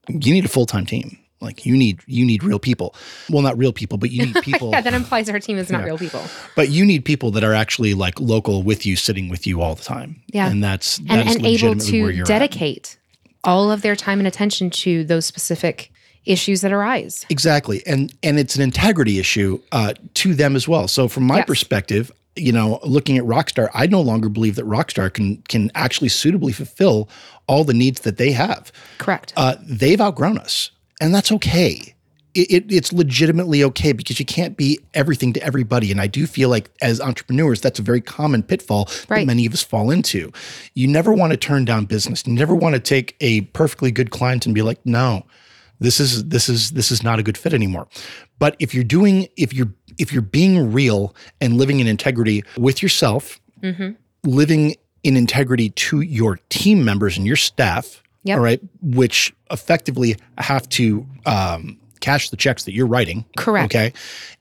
you 0.09 0.33
need 0.33 0.45
a 0.45 0.49
full 0.49 0.67
time 0.67 0.87
team. 0.87 1.19
Like 1.41 1.65
you 1.65 1.75
need 1.77 2.01
you 2.07 2.25
need 2.27 2.43
real 2.45 2.59
people. 2.59 2.95
Well, 3.31 3.41
not 3.43 3.57
real 3.57 3.73
people, 3.73 3.97
but 3.99 4.11
you 4.11 4.27
need 4.27 4.35
people. 4.43 4.71
Yeah, 4.71 4.83
that 4.83 4.93
implies 4.95 5.29
our 5.31 5.41
team 5.41 5.57
is 5.59 5.71
not 5.71 5.85
real 5.85 5.97
people. 5.99 6.23
but 6.55 6.69
you 6.69 6.85
need 6.85 7.05
people 7.05 7.31
that 7.33 7.43
are 7.43 7.55
actually 7.55 7.95
like 7.95 8.21
local 8.21 8.63
with 8.63 8.85
you, 8.85 8.95
sitting 8.95 9.29
with 9.31 9.47
you 9.47 9.63
all 9.63 9.75
the 9.75 9.83
time. 9.83 10.23
Yeah. 10.29 10.51
and 10.51 10.63
that's 10.63 10.99
that 10.99 11.27
And, 11.27 11.29
and 11.37 11.47
able 11.47 11.77
to 11.77 11.97
you're 11.97 12.23
at. 12.23 12.27
dedicate 12.27 12.99
all 13.43 13.73
of 13.73 13.81
their 13.81 13.97
time 13.97 14.19
and 14.21 14.29
attention 14.29 14.69
to 14.71 15.03
those 15.05 15.25
specific 15.25 15.91
issues 16.31 16.61
that 16.63 16.73
arise. 16.73 17.27
Exactly, 17.29 17.83
and 17.87 18.13
and 18.23 18.39
it's 18.39 18.57
an 18.57 18.63
integrity 18.63 19.19
issue 19.19 19.61
uh, 19.73 19.93
to 20.15 20.35
them 20.35 20.57
as 20.57 20.67
well. 20.69 20.89
So 20.89 21.09
from 21.09 21.25
my 21.25 21.39
Yes. 21.39 21.47
perspective, 21.47 22.11
you 22.37 22.53
know, 22.53 22.79
looking 22.85 23.19
at 23.19 23.25
Rockstar, 23.25 23.69
I 23.75 23.87
no 23.87 24.01
longer 24.01 24.29
believe 24.29 24.55
that 24.57 24.65
Rockstar 24.67 25.13
can 25.13 25.43
can 25.49 25.71
actually 25.75 26.09
suitably 26.09 26.53
fulfill 26.53 27.09
all 27.47 27.65
the 27.65 27.75
needs 27.75 28.01
that 28.03 28.17
they 28.17 28.33
have. 28.33 28.71
Correct. 28.99 29.33
Uh, 29.37 29.57
they've 29.63 30.01
outgrown 30.01 30.39
us, 30.39 30.71
and 31.01 31.15
that's 31.15 31.33
okay. 31.33 31.95
It, 32.33 32.49
it, 32.53 32.65
it's 32.73 32.93
legitimately 32.93 33.65
okay 33.65 33.91
because 33.93 34.21
you 34.21 34.25
can't 34.25 34.57
be 34.57 34.79
everything 34.95 35.33
to 35.33 35.43
everybody. 35.43 35.91
And 35.91 36.01
I 36.01 36.07
do 36.07 36.29
feel 36.29 36.49
like 36.49 36.71
as 36.81 37.01
entrepreneurs, 37.01 37.61
that's 37.61 37.81
a 37.81 37.83
very 37.83 38.01
common 38.01 38.45
pitfall 38.45 38.89
that 39.09 39.27
many 39.27 39.47
of 39.47 39.53
us 39.53 39.65
fall 39.65 39.91
into. 39.91 40.31
You 40.75 40.87
never 40.87 41.13
want 41.13 41.33
to 41.33 41.37
turn 41.37 41.65
down 41.65 41.87
business. 41.87 42.25
You 42.25 42.33
never 42.35 42.55
want 42.55 42.77
to 42.77 42.81
take 42.81 43.17
a 43.21 43.41
perfectly 43.53 43.91
good 43.91 44.13
client 44.13 44.47
and 44.47 44.55
be 44.55 44.63
like, 44.63 44.79
no, 44.87 45.27
this 45.81 45.99
is 46.01 46.25
this 46.29 46.49
is 46.49 46.71
this 46.71 46.91
is 46.91 47.03
not 47.03 47.19
a 47.19 47.23
good 47.23 47.37
fit 47.39 47.53
anymore. 47.55 47.89
But 48.39 48.55
if 48.59 48.75
you're 48.75 48.85
doing 48.85 49.29
if 49.37 49.53
you're 49.53 49.73
if 49.99 50.13
you're 50.13 50.23
being 50.23 50.73
real 50.73 51.15
and 51.41 51.57
living 51.57 51.81
in 51.81 51.87
integrity 51.87 52.43
with 52.57 52.83
yourself, 52.83 53.41
living 54.25 54.77
in 55.03 55.17
integrity 55.17 55.71
to 55.71 56.01
your 56.03 56.39
team 56.51 56.85
members 56.85 57.17
and 57.17 57.27
your 57.27 57.37
staff, 57.37 58.03
Yep. 58.25 58.37
all 58.37 58.45
right, 58.45 58.61
which 58.83 59.35
effectively 59.51 60.17
have 60.37 60.69
to 60.71 61.07
um, 61.25 61.79
cash 62.01 62.29
the 62.31 62.37
checks 62.37 62.65
that 62.65 62.75
you're 62.75 62.87
writing. 62.87 63.25
Correct. 63.39 63.75
Okay. 63.75 63.93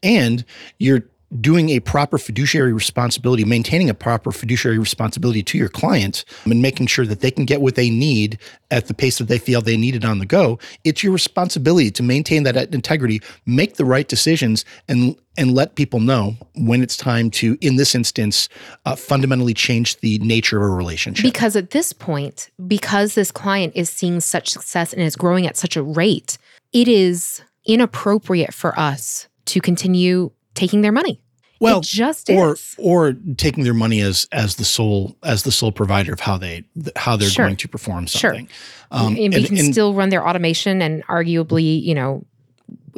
And 0.03 0.43
you're 0.79 1.03
doing 1.41 1.69
a 1.69 1.79
proper 1.79 2.17
fiduciary 2.17 2.74
responsibility, 2.74 3.45
maintaining 3.45 3.89
a 3.89 3.93
proper 3.93 4.31
fiduciary 4.31 4.79
responsibility 4.79 5.43
to 5.43 5.57
your 5.57 5.69
client 5.69 6.25
and 6.45 6.62
making 6.62 6.88
sure 6.88 7.05
that 7.05 7.21
they 7.21 7.29
can 7.29 7.45
get 7.45 7.62
what 7.62 7.75
they 7.75 7.89
need 7.89 8.39
at 8.71 8.88
the 8.88 8.93
pace 8.93 9.19
that 9.19 9.27
they 9.27 9.38
feel 9.38 9.62
they 9.62 9.77
need 9.77 9.95
it 9.95 10.03
on 10.03 10.19
the 10.19 10.25
go. 10.25 10.57
It's 10.83 11.03
your 11.03 11.13
responsibility 11.13 11.91
to 11.91 12.03
maintain 12.03 12.43
that 12.43 12.74
integrity, 12.74 13.21
make 13.45 13.75
the 13.75 13.86
right 13.86 14.07
decisions 14.07 14.65
and 14.88 15.15
and 15.38 15.55
let 15.55 15.75
people 15.75 16.01
know 16.01 16.36
when 16.55 16.83
it's 16.83 16.98
time 16.98 17.31
to, 17.31 17.57
in 17.62 17.77
this 17.77 17.95
instance, 17.95 18.50
uh, 18.86 18.93
fundamentally 18.93 19.53
change 19.53 19.98
the 20.01 20.17
nature 20.19 20.57
of 20.57 20.63
a 20.63 20.75
relationship. 20.75 21.24
Because 21.24 21.55
at 21.55 21.69
this 21.69 21.93
point, 21.93 22.50
because 22.67 23.15
this 23.15 23.31
client 23.31 23.71
is 23.74 23.89
seeing 23.89 24.19
such 24.19 24.50
success 24.50 24.91
and 24.91 25.01
is 25.01 25.15
growing 25.15 25.48
at 25.48 25.55
such 25.55 25.77
a 25.77 25.83
rate, 25.83 26.38
it 26.74 26.89
is 26.89 27.41
inappropriate 27.65 28.53
for 28.53 28.77
us 28.77 29.29
to 29.45 29.62
continue 29.62 30.31
taking 30.60 30.82
their 30.82 30.92
money. 30.92 31.16
well, 31.62 31.80
it 31.80 31.86
just 31.86 32.30
or 32.30 32.54
is. 32.54 32.75
or 32.78 33.13
taking 33.38 33.63
their 33.66 33.74
money 33.74 34.00
as 34.10 34.28
as 34.32 34.56
the 34.56 34.66
sole 34.66 35.16
as 35.24 35.44
the 35.44 35.51
sole 35.51 35.72
provider 35.72 36.13
of 36.13 36.20
how 36.22 36.38
they 36.38 36.63
how 36.96 37.16
they're 37.18 37.30
Sure. 37.30 37.46
going 37.46 37.58
to 37.58 37.68
perform 37.68 38.06
Sure. 38.08 38.32
something. 38.34 38.50
Um, 38.92 39.16
and 39.18 39.34
we 39.34 39.44
can 39.44 39.58
and- 39.58 39.74
still 39.74 39.94
run 39.94 40.10
their 40.10 40.25
automation 40.28 40.82
and 40.82 41.04
arguably, 41.08 41.82
you 41.84 41.94
know, 41.96 42.24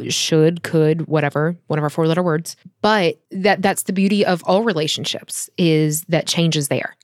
should, 0.10 0.64
could, 0.64 1.08
whatever, 1.08 1.56
one 1.68 1.78
of 1.80 1.84
our 1.84 1.90
four 1.90 2.08
letter 2.08 2.24
words. 2.24 2.56
But 2.82 3.20
that 3.32 3.62
that's 3.62 3.84
the 3.84 3.94
beauty 3.94 4.26
of 4.26 4.44
all 4.46 4.64
relationships 4.64 5.50
is 5.58 6.04
that 6.06 6.28
change 6.28 6.56
is 6.58 6.68
there. 6.70 6.96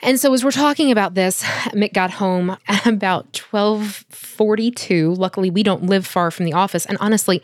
And 0.00 0.18
so 0.20 0.32
as 0.34 0.44
we're 0.44 0.50
talking 0.66 0.90
about 0.90 1.14
this, 1.14 1.42
Mick 1.72 1.92
got 1.94 2.10
home 2.10 2.56
at 2.68 2.86
about 2.96 3.36
1242. 3.50 5.14
Luckily, 5.14 5.50
we 5.50 5.62
don't 5.62 5.84
live 5.84 6.06
far 6.06 6.30
from 6.30 6.44
the 6.46 6.52
office. 6.52 6.84
And 6.86 6.98
honestly, 7.00 7.42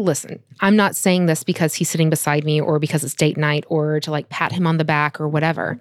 listen, 0.00 0.42
I'm 0.60 0.76
not 0.76 0.96
saying 0.96 1.26
this 1.26 1.44
because 1.44 1.74
he's 1.74 1.88
sitting 1.88 2.10
beside 2.10 2.44
me 2.44 2.60
or 2.60 2.78
because 2.78 3.04
it's 3.04 3.14
date 3.14 3.36
night 3.36 3.64
or 3.68 4.00
to 4.00 4.10
like 4.10 4.28
pat 4.28 4.52
him 4.52 4.66
on 4.66 4.76
the 4.78 4.84
back 4.84 5.20
or 5.20 5.28
whatever. 5.28 5.80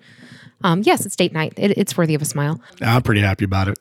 Um, 0.64 0.82
yes, 0.84 1.06
it's 1.06 1.16
date 1.16 1.34
night. 1.34 1.54
It, 1.58 1.78
it's 1.78 1.98
worthy 1.98 2.16
of 2.16 2.22
a 2.22 2.26
smile. 2.26 2.62
I'm 2.82 3.02
pretty 3.02 3.22
happy 3.22 3.46
about 3.46 3.68
it. 3.68 3.80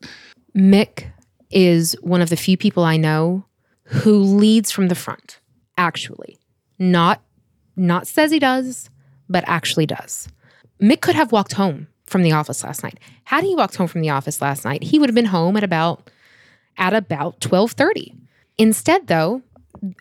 Mick 0.57 1.11
is 1.50 1.97
one 2.02 2.21
of 2.21 2.30
the 2.30 2.37
few 2.37 2.57
people 2.57 2.85
I 2.85 2.97
know 2.97 3.45
who 3.85 4.18
leads 4.18 4.71
from 4.71 4.88
the 4.88 4.95
front, 4.95 5.40
actually. 5.76 6.38
Not 6.78 7.23
not 7.76 8.07
says 8.07 8.30
he 8.30 8.38
does, 8.38 8.90
but 9.28 9.45
actually 9.47 9.87
does. 9.87 10.28
Mick 10.83 11.00
could 11.00 11.14
have 11.14 11.33
walked 11.33 11.52
home 11.52 11.87
from 12.07 12.23
the 12.23 12.33
office 12.33 12.64
last 12.64 12.83
night. 12.83 12.99
Had 13.25 13.45
he 13.45 13.54
walked 13.54 13.76
home 13.76 13.87
from 13.87 14.00
the 14.00 14.11
office 14.11 14.40
last 14.40 14.64
night, 14.64 14.83
he 14.83 14.99
would 14.99 15.09
have 15.09 15.14
been 15.14 15.26
home 15.26 15.57
at 15.57 15.64
about 15.64 16.11
at 16.76 16.95
about 16.95 17.40
12:30. 17.40 18.14
Instead 18.57 19.07
though, 19.07 19.42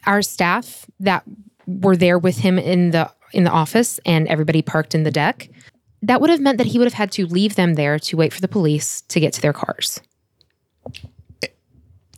our 0.05 0.22
staff 0.22 0.86
that 1.00 1.24
were 1.65 1.96
there 1.96 2.17
with 2.17 2.38
him 2.38 2.57
in 2.57 2.91
the 2.91 3.12
in 3.34 3.43
the 3.43 3.51
office 3.51 4.00
and 4.05 4.27
everybody 4.27 4.62
parked 4.62 4.96
in 4.96 5.03
the 5.03 5.12
deck, 5.12 5.50
that 6.01 6.22
would 6.22 6.29
have 6.29 6.39
meant 6.39 6.57
that 6.57 6.67
he 6.67 6.77
would 6.77 6.86
have 6.86 6.93
had 6.93 7.12
to 7.12 7.25
leave 7.25 7.55
them 7.55 7.74
there 7.74 8.00
to 8.00 8.15
wait 8.15 8.31
for 8.34 8.41
the 8.41 8.48
police 8.48 9.01
to 9.01 9.19
get 9.19 9.34
to 9.34 9.41
their 9.41 9.53
cars. 9.53 10.00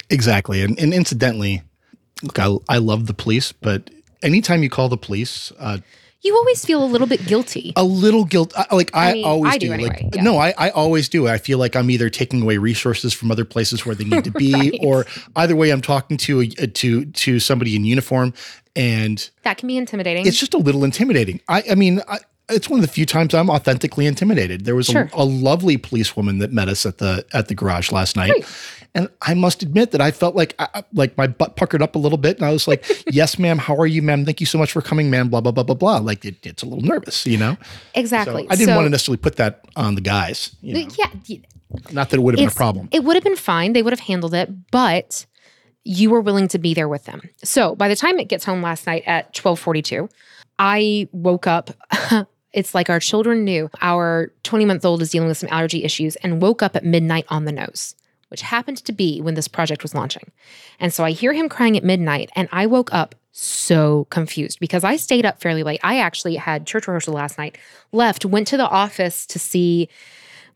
Exactly. 0.09 0.61
And, 0.61 0.77
and 0.79 0.93
incidentally, 0.93 1.63
look, 2.21 2.37
I, 2.39 2.55
I 2.67 2.77
love 2.77 3.07
the 3.07 3.13
police, 3.13 3.51
but 3.51 3.89
anytime 4.21 4.63
you 4.63 4.69
call 4.69 4.89
the 4.89 4.97
police, 4.97 5.51
uh, 5.59 5.79
You 6.21 6.35
always 6.35 6.65
feel 6.65 6.83
a 6.83 6.85
little 6.87 7.07
bit 7.07 7.25
guilty. 7.25 7.71
a 7.77 7.83
little 7.83 8.25
guilt. 8.25 8.53
Like 8.71 8.91
I, 8.93 9.09
I 9.09 9.13
mean, 9.13 9.25
always 9.25 9.53
I 9.53 9.57
do 9.57 9.69
Like 9.69 9.79
anyway, 9.79 10.09
yeah. 10.13 10.21
no, 10.23 10.37
I, 10.37 10.53
I 10.57 10.69
always 10.71 11.07
do. 11.07 11.27
I 11.29 11.37
feel 11.37 11.57
like 11.57 11.75
I'm 11.77 11.89
either 11.89 12.09
taking 12.09 12.41
away 12.41 12.57
resources 12.57 13.13
from 13.13 13.31
other 13.31 13.45
places 13.45 13.85
where 13.85 13.95
they 13.95 14.03
need 14.03 14.25
to 14.25 14.31
be, 14.37 14.53
Right. 14.53 14.79
or 14.83 15.05
either 15.37 15.55
way, 15.55 15.69
I'm 15.69 15.81
talking 15.81 16.17
to 16.17 16.41
a, 16.41 16.47
to 16.47 17.05
to 17.05 17.39
somebody 17.39 17.75
in 17.77 17.85
uniform, 17.85 18.33
and 18.75 19.29
That 19.43 19.57
can 19.57 19.67
be 19.67 19.77
intimidating. 19.77 20.27
it's 20.27 20.37
just 20.39 20.53
a 20.53 20.57
little 20.57 20.83
intimidating. 20.83 21.39
I, 21.47 21.63
I 21.71 21.75
mean, 21.75 22.01
I, 22.07 22.17
it's 22.49 22.67
one 22.69 22.79
of 22.79 22.85
the 22.85 22.91
few 22.91 23.05
times 23.05 23.33
I'm 23.33 23.49
authentically 23.49 24.05
intimidated. 24.05 24.65
There 24.65 24.75
was 24.75 24.87
Sure. 24.87 25.09
a, 25.13 25.21
a 25.21 25.23
lovely 25.23 25.77
policewoman 25.77 26.39
that 26.39 26.51
met 26.51 26.67
us 26.67 26.85
at 26.85 26.97
the 26.97 27.25
at 27.31 27.47
the 27.47 27.55
garage 27.55 27.91
last 27.93 28.15
night, 28.17 28.31
Great. 28.31 28.45
And 28.95 29.09
I 29.21 29.33
must 29.33 29.61
admit 29.63 29.91
that 29.91 30.01
I 30.01 30.11
felt 30.11 30.35
like 30.35 30.55
I, 30.59 30.83
like 30.93 31.17
my 31.17 31.27
butt 31.27 31.55
puckered 31.55 31.81
up 31.81 31.95
a 31.95 31.99
little 31.99 32.17
bit, 32.17 32.37
and 32.37 32.45
I 32.45 32.51
was 32.51 32.67
like, 32.67 32.85
"Yes, 33.11 33.37
ma'am. 33.39 33.57
How 33.57 33.75
are 33.77 33.87
you, 33.87 34.01
ma'am? 34.01 34.25
Thank 34.25 34.39
you 34.39 34.45
so 34.45 34.57
much 34.57 34.71
for 34.71 34.81
coming, 34.81 35.09
ma'am." 35.09 35.29
Blah 35.29 35.41
blah 35.41 35.51
blah 35.51 35.63
blah 35.63 35.75
blah. 35.75 35.97
Like 35.97 36.25
it, 36.25 36.45
it's 36.45 36.63
a 36.63 36.65
little 36.65 36.83
nervous, 36.83 37.25
you 37.25 37.37
know. 37.37 37.57
exactly. 37.95 38.43
So 38.43 38.49
I 38.51 38.55
didn't 38.55 38.69
So- 38.69 38.75
want 38.75 38.85
to 38.85 38.89
necessarily 38.89 39.17
put 39.17 39.35
that 39.37 39.65
on 39.75 39.95
the 39.95 40.01
guys. 40.01 40.55
You 40.61 40.73
know? 40.85 40.89
Yeah, 40.97 41.37
Not 41.91 42.09
that 42.09 42.17
it 42.17 42.21
would 42.21 42.33
have 42.33 42.39
been 42.39 42.47
a 42.47 42.51
problem. 42.51 42.89
It 42.91 43.03
would 43.03 43.15
have 43.15 43.23
been 43.23 43.35
fine. 43.35 43.73
They 43.73 43.83
would 43.83 43.93
have 43.93 43.99
handled 43.99 44.33
it, 44.33 44.49
but 44.71 45.25
you 45.83 46.09
were 46.09 46.21
willing 46.21 46.47
to 46.49 46.59
be 46.59 46.73
there 46.73 46.87
with 46.89 47.05
them. 47.05 47.21
So 47.43 47.75
by 47.75 47.87
the 47.87 47.95
time 47.95 48.19
it 48.19 48.27
gets 48.27 48.43
home 48.45 48.61
last 48.61 48.85
night 48.85 49.03
at 49.05 49.27
1242, 49.37 50.09
I 50.57 51.07
woke 51.11 51.47
up. 51.47 51.69
it's 52.53 52.75
like 52.75 52.89
our 52.89 52.99
children 52.99 53.43
knew. 53.43 53.69
Our 53.81 54.31
20 54.43 54.65
month 54.65 54.83
old 54.85 55.01
is 55.01 55.11
dealing 55.11 55.29
with 55.29 55.37
some 55.37 55.49
allergy 55.51 55.83
issues 55.83 56.15
and 56.17 56.41
woke 56.41 56.61
up 56.61 56.75
at 56.75 56.83
midnight 56.83 57.25
on 57.29 57.45
the 57.45 57.51
nose, 57.51 57.95
which 58.29 58.41
happened 58.41 58.77
to 58.77 58.91
be 58.91 59.21
when 59.21 59.35
this 59.35 59.47
project 59.47 59.83
was 59.83 59.93
launching. 59.93 60.31
And 60.79 60.93
so 60.93 61.03
I 61.03 61.11
hear 61.11 61.33
him 61.33 61.49
crying 61.49 61.77
at 61.77 61.83
midnight 61.83 62.29
and 62.35 62.47
I 62.51 62.65
woke 62.65 62.93
up 62.93 63.15
so 63.31 64.07
confused 64.09 64.59
because 64.59 64.83
I 64.83 64.95
stayed 64.95 65.25
up 65.25 65.41
fairly 65.41 65.63
late. 65.63 65.79
I 65.83 65.99
actually 65.99 66.35
had 66.35 66.65
church 66.65 66.87
rehearsal 66.87 67.13
last 67.13 67.37
night, 67.37 67.57
left, 67.91 68.25
went 68.25 68.47
to 68.47 68.57
the 68.57 68.67
office 68.67 69.25
to 69.27 69.39
see 69.39 69.89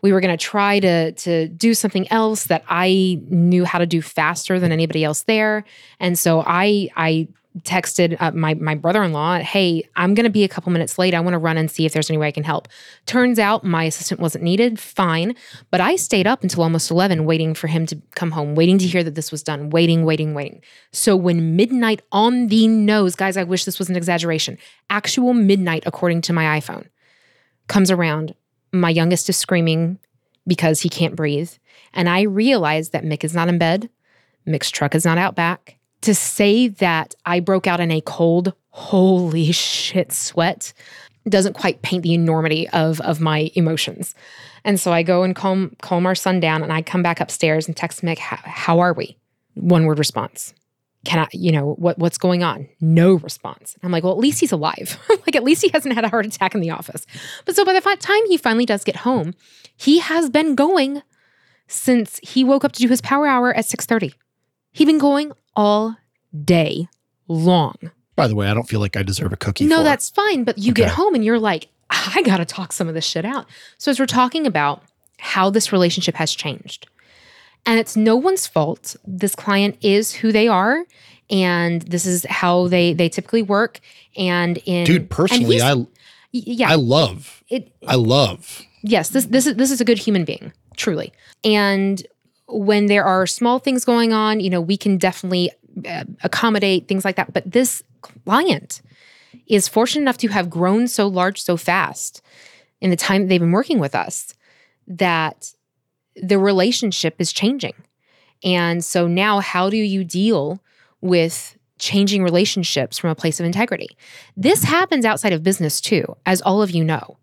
we 0.02 0.12
were 0.12 0.20
going 0.20 0.38
to 0.38 0.46
try 0.46 0.80
to 0.82 1.14
to 1.14 1.48
do 1.48 1.74
something 1.74 2.12
else 2.12 2.46
that 2.46 2.64
I 2.68 3.22
knew 3.30 3.64
how 3.64 3.80
to 3.80 3.86
do 3.86 4.02
faster 4.02 4.60
than 4.60 4.72
anybody 4.72 5.04
else 5.04 5.24
there. 5.24 5.64
And 6.00 6.20
so 6.20 6.44
I 6.46 6.90
I 6.96 7.28
texted 7.60 8.18
uh, 8.20 8.32
my 8.32 8.56
my 8.56 8.76
brother-in-law, 8.76 9.40
"Hey, 9.40 9.88
I'm 9.96 10.14
going 10.14 10.24
to 10.24 10.30
be 10.30 10.44
a 10.44 10.48
couple 10.48 10.72
minutes 10.72 10.98
late. 10.98 11.14
I 11.14 11.20
want 11.20 11.34
to 11.34 11.38
run 11.38 11.58
and 11.58 11.70
see 11.70 11.86
if 11.86 11.94
there's 11.94 12.10
any 12.10 12.18
way 12.18 12.28
I 12.28 12.32
can 12.32 12.44
help." 12.44 12.68
Turns 13.06 13.38
out 13.38 13.64
my 13.64 13.84
assistant 13.84 14.20
wasn't 14.20 14.44
needed. 14.44 14.80
Fine, 14.80 15.36
but 15.70 15.80
I 15.80 15.96
stayed 15.96 16.26
up 16.28 16.44
until 16.44 16.64
almost 16.64 16.90
11 16.90 17.26
waiting 17.26 17.54
for 17.54 17.68
him 17.68 17.86
to 17.86 18.02
come 18.16 18.32
home, 18.32 18.56
waiting 18.56 18.78
to 18.80 18.88
hear 18.88 19.04
that 19.04 19.16
this 19.16 19.32
was 19.32 19.44
done, 19.44 19.70
waiting, 19.70 20.04
waiting, 20.04 20.34
waiting. 20.34 20.62
So 20.92 21.16
when 21.16 21.56
midnight 21.56 22.02
on 22.12 22.48
the 22.48 22.68
nose, 22.68 23.16
guys, 23.16 23.38
I 23.38 23.44
wish 23.44 23.66
this 23.66 23.80
was 23.80 23.90
an 23.90 23.96
exaggeration. 23.96 24.58
Actual 24.90 25.34
midnight 25.34 25.84
according 25.86 26.22
to 26.22 26.34
my 26.34 26.60
iPhone 26.60 26.88
comes 27.68 27.92
around 27.92 28.36
my 28.72 28.90
youngest 28.90 29.30
is 29.30 29.38
screaming 29.38 30.00
because 30.48 30.82
he 30.82 30.90
can't 30.90 31.16
breathe. 31.16 31.52
And 31.94 32.10
I 32.10 32.22
realize 32.22 32.90
that 32.90 33.04
Mick 33.04 33.24
is 33.24 33.36
not 33.36 33.48
in 33.48 33.58
bed. 33.58 33.90
Mick's 34.48 34.72
truck 34.72 34.96
is 34.96 35.06
not 35.06 35.18
out 35.18 35.36
back. 35.36 35.78
To 36.04 36.14
say 36.14 36.68
that 36.68 37.16
I 37.26 37.40
broke 37.40 37.66
out 37.66 37.80
in 37.80 37.90
a 37.92 38.02
cold, 38.02 38.54
holy 38.72 39.52
shit 39.52 40.12
sweat 40.12 40.74
doesn't 41.28 41.54
quite 41.54 41.82
paint 41.82 42.04
the 42.04 42.14
enormity 42.14 42.68
of, 42.70 43.00
of 43.02 43.22
my 43.22 43.50
emotions. 43.56 44.14
And 44.66 44.78
so 44.80 44.92
I 44.92 45.04
go 45.04 45.24
and 45.24 45.36
calm, 45.36 45.76
calm 45.82 46.06
our 46.06 46.16
son 46.16 46.40
down 46.42 46.62
and 46.62 46.74
I 46.74 46.82
come 46.82 47.04
back 47.04 47.22
upstairs 47.22 47.68
and 47.68 47.78
text 47.78 48.02
Mick, 48.02 48.18
how, 48.18 48.80
are 48.80 48.94
we? 48.94 49.18
One 49.54 49.86
word 49.86 50.00
response. 50.00 50.54
Can 51.06 51.20
I, 51.20 51.28
you 51.32 51.52
know, 51.52 51.74
what 51.74 51.98
what's 52.00 52.18
going 52.18 52.44
on? 52.44 52.68
No 52.80 53.16
response. 53.16 53.76
I'm 53.84 53.92
like, 53.92 54.04
well, 54.04 54.14
at 54.14 54.20
least 54.20 54.40
he's 54.40 54.54
alive. 54.54 54.98
like, 55.10 55.36
at 55.36 55.44
least 55.44 55.62
he 55.62 55.70
hasn't 55.70 55.96
had 55.96 56.06
a 56.06 56.10
heart 56.10 56.26
attack 56.26 56.56
in 56.56 56.62
the 56.62 56.72
office. 56.72 57.06
But 57.46 57.56
so 57.56 57.66
by 57.66 57.74
the 57.74 57.82
time 57.82 58.26
he 58.28 58.38
finally 58.38 58.66
does 58.66 58.86
get 58.86 58.98
home, 58.98 59.34
he 59.76 60.00
has 60.00 60.30
been 60.30 60.56
going 60.56 61.02
since 61.68 62.20
he 62.24 62.44
woke 62.44 62.64
up 62.64 62.72
to 62.74 62.82
do 62.82 62.88
his 62.88 63.02
power 63.02 63.28
hour 63.28 63.54
at 63.54 63.66
6:30. 63.66 64.14
He's 64.74 64.86
been 64.86 64.98
going 64.98 65.32
all 65.56 65.96
day 66.44 66.88
long. 67.28 67.76
By 68.16 68.28
the 68.28 68.36
way, 68.36 68.48
I 68.48 68.54
don't 68.54 68.68
feel 68.68 68.80
like 68.80 68.98
I 68.98 69.04
deserve 69.04 69.32
a 69.32 69.38
cookie. 69.38 69.66
No, 69.66 69.78
for 69.78 69.82
it. 69.82 69.86
that's 69.86 70.10
fine, 70.10 70.44
but 70.44 70.58
you 70.58 70.74
get 70.74 70.90
home 70.92 71.16
and 71.16 71.24
you're 71.24 71.40
like, 71.40 71.70
I 71.90 72.22
got 72.24 72.38
to 72.38 72.46
talk 72.46 72.74
some 72.74 72.88
of 72.88 72.94
this 72.94 73.06
shit 73.06 73.26
out. 73.26 73.46
So 73.78 73.92
as 73.92 74.00
we're 74.00 74.06
talking 74.06 74.46
about 74.46 74.84
how 75.20 75.50
this 75.50 75.72
relationship 75.72 76.16
has 76.16 76.34
changed. 76.34 76.88
And 77.66 77.80
it's 77.80 77.96
no 77.96 78.18
one's 78.18 78.46
fault. 78.46 78.96
This 79.06 79.36
client 79.36 79.78
is 79.82 80.14
who 80.14 80.34
they 80.34 80.50
are 80.50 80.84
and 81.30 81.82
this 81.84 82.06
is 82.06 82.26
how 82.30 82.68
they 82.68 82.94
they 82.94 83.08
typically 83.10 83.42
work 83.42 83.80
and 84.18 84.58
in 84.66 84.86
dude. 84.86 85.10
Personally, 85.10 85.62
I 85.62 85.86
yeah, 86.32 86.70
I 86.70 86.76
love 86.76 87.44
it 87.48 87.72
I 87.88 87.96
love 87.96 88.62
yes, 88.82 89.10
this 89.10 89.26
this 89.26 89.48
is 89.48 89.56
this 89.56 89.72
is 89.72 89.82
a 89.82 89.86
good 89.86 89.98
human 89.98 90.26
being, 90.26 90.54
truly. 90.76 91.14
And 91.44 92.06
when 92.48 92.88
there 92.88 93.06
are 93.06 93.26
small 93.26 93.60
things 93.60 93.86
going 93.86 94.14
on, 94.14 94.40
you 94.40 94.50
know, 94.50 94.62
we 94.62 94.78
can 94.78 94.98
definitely 94.98 95.52
uh, 95.88 96.04
accommodate 96.24 96.88
things 96.88 97.06
like 97.06 97.16
that. 97.16 97.34
But 97.34 97.50
this 97.50 97.84
client 98.02 98.82
is 99.48 99.68
fortunate 99.68 100.02
enough 100.02 100.18
to 100.18 100.28
have 100.30 100.50
grown 100.50 100.88
so 100.88 101.08
large 101.08 101.42
so 101.42 101.58
fast 101.58 102.22
in 102.82 102.90
the 102.90 102.96
time 102.96 103.28
they've 103.28 103.40
been 103.40 103.52
working 103.52 103.80
with 103.80 103.96
us 103.96 104.34
that 104.88 105.54
the 106.16 106.38
relationship 106.38 107.16
is 107.20 107.32
changing. 107.32 107.74
And 108.44 108.84
so 108.84 109.08
now, 109.08 109.40
how 109.40 109.70
do 109.70 109.78
you 109.78 110.04
deal 110.04 110.62
with 111.02 111.58
changing 111.80 112.24
relationships 112.24 112.98
from 112.98 113.10
a 113.10 113.16
place 113.16 113.40
of 113.40 113.46
integrity? 113.46 113.90
This 114.36 114.64
happens 114.64 115.06
outside 115.06 115.34
of 115.34 115.44
business 115.44 115.80
too, 115.80 116.18
as 116.26 116.42
all 116.42 116.62
of 116.62 116.72
you 116.72 116.84
know 116.84 117.18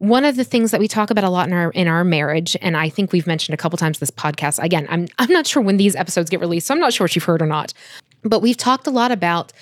one 0.00 0.24
of 0.24 0.36
the 0.36 0.44
things 0.44 0.70
that 0.70 0.80
we 0.80 0.88
talk 0.88 1.10
about 1.10 1.24
a 1.24 1.30
lot 1.30 1.46
in 1.46 1.52
our 1.54 1.70
in 1.70 1.86
our 1.86 2.04
marriage 2.04 2.56
and 2.60 2.76
i 2.76 2.88
think 2.88 3.12
we've 3.12 3.26
mentioned 3.26 3.54
a 3.54 3.56
couple 3.56 3.76
times 3.76 3.98
this 3.98 4.10
podcast 4.10 4.62
again 4.62 4.86
i'm 4.90 5.06
i'm 5.18 5.30
not 5.30 5.46
sure 5.46 5.62
when 5.62 5.76
these 5.76 5.94
episodes 5.94 6.28
get 6.28 6.40
released 6.40 6.66
so 6.66 6.74
i'm 6.74 6.80
not 6.80 6.92
sure 6.92 7.04
what 7.04 7.14
you've 7.14 7.24
heard 7.24 7.42
or 7.42 7.46
not 7.46 7.72
but 8.22 8.40
we've 8.40 8.56
talked 8.56 8.86
a 8.86 8.90
lot 8.90 9.12
about 9.12 9.52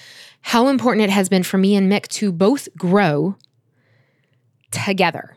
how 0.41 0.69
important 0.69 1.05
it 1.05 1.11
has 1.11 1.29
been 1.29 1.43
for 1.43 1.59
me 1.59 1.75
and 1.75 1.91
mick 1.91 2.07
to 2.09 2.33
both 2.33 2.69
grow 2.77 3.37
together. 4.71 5.37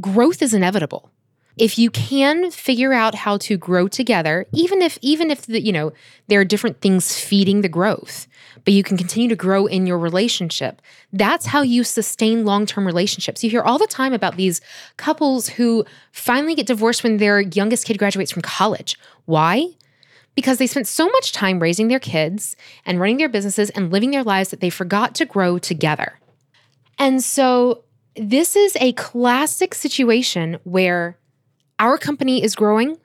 Growth 0.00 0.42
is 0.42 0.54
inevitable. 0.54 1.10
If 1.56 1.78
you 1.78 1.90
can 1.90 2.50
figure 2.50 2.92
out 2.92 3.14
how 3.14 3.38
to 3.38 3.56
grow 3.56 3.86
together 3.86 4.46
even 4.52 4.82
if 4.82 4.98
even 5.02 5.30
if 5.30 5.46
the, 5.46 5.60
you 5.60 5.72
know 5.72 5.92
there 6.26 6.40
are 6.40 6.44
different 6.44 6.80
things 6.80 7.18
feeding 7.20 7.60
the 7.60 7.68
growth 7.68 8.26
but 8.64 8.74
you 8.74 8.82
can 8.82 8.96
continue 8.96 9.28
to 9.28 9.36
grow 9.36 9.66
in 9.66 9.86
your 9.86 9.98
relationship. 9.98 10.80
That's 11.12 11.46
how 11.46 11.62
you 11.62 11.84
sustain 11.84 12.44
long-term 12.44 12.86
relationships. 12.86 13.44
You 13.44 13.50
hear 13.50 13.62
all 13.62 13.78
the 13.78 13.86
time 13.86 14.12
about 14.12 14.36
these 14.36 14.60
couples 14.96 15.48
who 15.48 15.84
finally 16.12 16.54
get 16.54 16.66
divorced 16.66 17.02
when 17.02 17.18
their 17.18 17.40
youngest 17.40 17.86
kid 17.86 17.98
graduates 17.98 18.30
from 18.30 18.42
college. 18.42 18.96
Why? 19.26 19.68
Because 20.34 20.58
they 20.58 20.66
spent 20.66 20.86
so 20.86 21.06
much 21.06 21.32
time 21.32 21.60
raising 21.60 21.88
their 21.88 22.00
kids 22.00 22.56
and 22.84 22.98
running 22.98 23.18
their 23.18 23.28
businesses 23.28 23.70
and 23.70 23.92
living 23.92 24.10
their 24.10 24.24
lives 24.24 24.50
that 24.50 24.60
they 24.60 24.70
forgot 24.70 25.14
to 25.16 25.24
grow 25.24 25.58
together. 25.58 26.18
And 26.98 27.22
so 27.22 27.84
this 28.16 28.56
is 28.56 28.76
a 28.80 28.92
classic 28.92 29.74
situation 29.74 30.58
where 30.64 31.18
our 31.78 31.98
company 31.98 32.42
is 32.42 32.54
growing, 32.54 32.96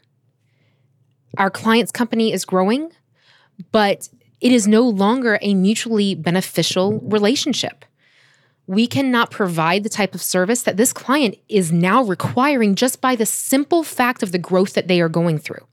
our 1.37 1.49
client's 1.49 1.91
company 1.91 2.31
is 2.31 2.45
growing, 2.45 2.91
but 3.71 4.09
it 4.41 4.51
is 4.51 4.67
no 4.67 4.81
longer 4.81 5.37
a 5.41 5.53
mutually 5.53 6.15
beneficial 6.15 6.99
relationship. 6.99 7.85
We 8.67 8.87
cannot 8.87 9.31
provide 9.31 9.83
the 9.83 9.89
type 9.89 10.13
of 10.13 10.21
service 10.21 10.61
that 10.63 10.77
this 10.77 10.93
client 10.93 11.35
is 11.49 11.71
now 11.71 12.03
requiring 12.03 12.75
just 12.75 13.01
by 13.01 13.15
the 13.15 13.25
simple 13.25 13.83
fact 13.83 14.21
of 14.21 14.31
the 14.31 14.37
growth 14.37 14.73
that 14.73 14.87
they 14.87 15.01
are 15.01 15.09
going 15.09 15.39
through. 15.39 15.65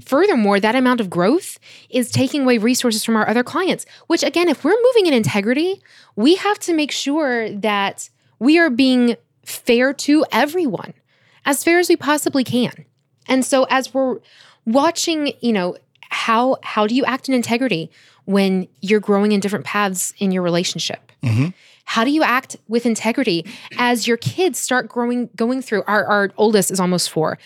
Furthermore, 0.00 0.58
that 0.58 0.74
amount 0.74 1.00
of 1.00 1.08
growth 1.08 1.58
is 1.88 2.10
taking 2.10 2.42
away 2.42 2.58
resources 2.58 3.04
from 3.04 3.14
our 3.14 3.28
other 3.28 3.44
clients, 3.44 3.86
which, 4.08 4.24
again, 4.24 4.48
if 4.48 4.64
we're 4.64 4.76
moving 4.82 5.06
in 5.06 5.14
integrity, 5.14 5.80
we 6.16 6.34
have 6.34 6.58
to 6.60 6.74
make 6.74 6.90
sure 6.90 7.50
that 7.50 8.10
we 8.40 8.58
are 8.58 8.70
being 8.70 9.16
fair 9.44 9.92
to 9.92 10.24
everyone 10.32 10.94
as 11.44 11.62
fair 11.62 11.78
as 11.78 11.88
we 11.88 11.96
possibly 11.96 12.42
can. 12.42 12.84
And 13.28 13.44
so 13.44 13.64
as 13.70 13.94
we're 13.94 14.18
watching, 14.66 15.32
you 15.40 15.52
know, 15.52 15.76
how 16.14 16.56
how 16.62 16.86
do 16.86 16.94
you 16.94 17.04
act 17.04 17.28
in 17.28 17.34
integrity 17.34 17.90
when 18.24 18.68
you're 18.80 19.00
growing 19.00 19.32
in 19.32 19.40
different 19.40 19.64
paths 19.64 20.14
in 20.18 20.30
your 20.30 20.42
relationship? 20.42 21.10
How 21.84 22.04
do 22.04 22.10
you 22.10 22.22
act 22.22 22.56
with 22.68 22.86
integrity 22.86 23.44
as 23.76 24.06
your 24.06 24.16
kids 24.16 24.58
start 24.58 24.88
growing 24.88 25.28
going 25.36 25.60
through 25.60 25.82
our 25.86 26.04
our 26.06 26.30
oldest 26.36 26.70
is 26.70 26.80
almost 26.80 27.10
4 27.10 27.36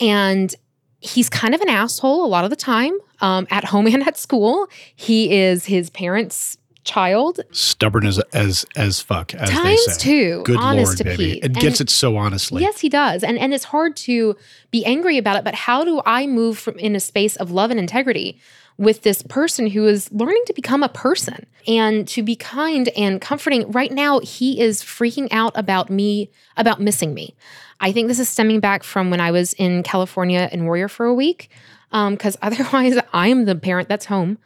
and 0.00 0.54
he's 1.00 1.28
kind 1.28 1.54
of 1.54 1.60
an 1.60 1.68
asshole 1.68 2.24
a 2.24 2.26
lot 2.28 2.44
of 2.44 2.50
the 2.50 2.56
time 2.56 2.96
um, 3.20 3.46
at 3.50 3.64
home 3.64 3.86
and 3.94 4.06
at 4.06 4.16
school. 4.16 4.68
He 4.94 5.36
is 5.36 5.66
his 5.66 5.90
parents' 5.90 6.56
child 6.88 7.40
stubborn 7.52 8.06
as 8.06 8.18
as 8.32 8.64
as 8.76 9.00
fuck 9.00 9.34
as 9.34 9.50
they 9.50 9.54
times 9.54 9.84
say. 9.94 10.00
two. 10.00 10.42
Good 10.44 10.56
honest 10.56 10.86
lord, 10.86 10.98
to 10.98 11.04
baby! 11.04 11.16
Pete. 11.34 11.44
It 11.44 11.44
And 11.46 11.56
gets 11.56 11.80
it 11.80 11.90
so 11.90 12.16
honestly. 12.16 12.62
Yes, 12.62 12.80
he 12.80 12.88
does. 12.88 13.22
And 13.22 13.38
and 13.38 13.52
it's 13.52 13.64
hard 13.64 13.96
to 13.96 14.36
be 14.70 14.84
angry 14.84 15.18
about 15.18 15.36
it, 15.36 15.44
but 15.44 15.54
how 15.54 15.84
do 15.84 16.00
I 16.06 16.26
move 16.26 16.58
from 16.58 16.78
in 16.78 16.96
a 16.96 17.00
space 17.00 17.36
of 17.36 17.50
love 17.50 17.70
and 17.70 17.78
integrity 17.78 18.40
with 18.78 19.02
this 19.02 19.22
person 19.22 19.66
who 19.66 19.86
is 19.86 20.10
learning 20.12 20.42
to 20.46 20.52
become 20.52 20.82
a 20.82 20.88
person 20.88 21.44
and 21.66 22.06
to 22.06 22.22
be 22.22 22.36
kind 22.36 22.88
and 22.96 23.20
comforting. 23.20 23.70
Right 23.72 23.90
now, 23.90 24.20
he 24.20 24.60
is 24.60 24.82
freaking 24.82 25.26
out 25.32 25.52
about 25.56 25.90
me, 25.90 26.30
about 26.56 26.80
missing 26.80 27.12
me. 27.12 27.34
I 27.80 27.92
think 27.92 28.06
this 28.08 28.20
is 28.20 28.28
stemming 28.28 28.60
back 28.60 28.84
from 28.84 29.10
when 29.10 29.20
I 29.20 29.32
was 29.32 29.52
in 29.54 29.82
California 29.82 30.48
and 30.50 30.64
Warrior 30.64 30.88
for 30.88 31.06
a 31.06 31.14
week, 31.14 31.50
because 31.90 32.36
um, 32.36 32.40
otherwise, 32.42 32.96
I 33.12 33.28
am 33.28 33.44
the 33.44 33.56
parent 33.56 33.88
that's 33.88 34.06
home. 34.06 34.38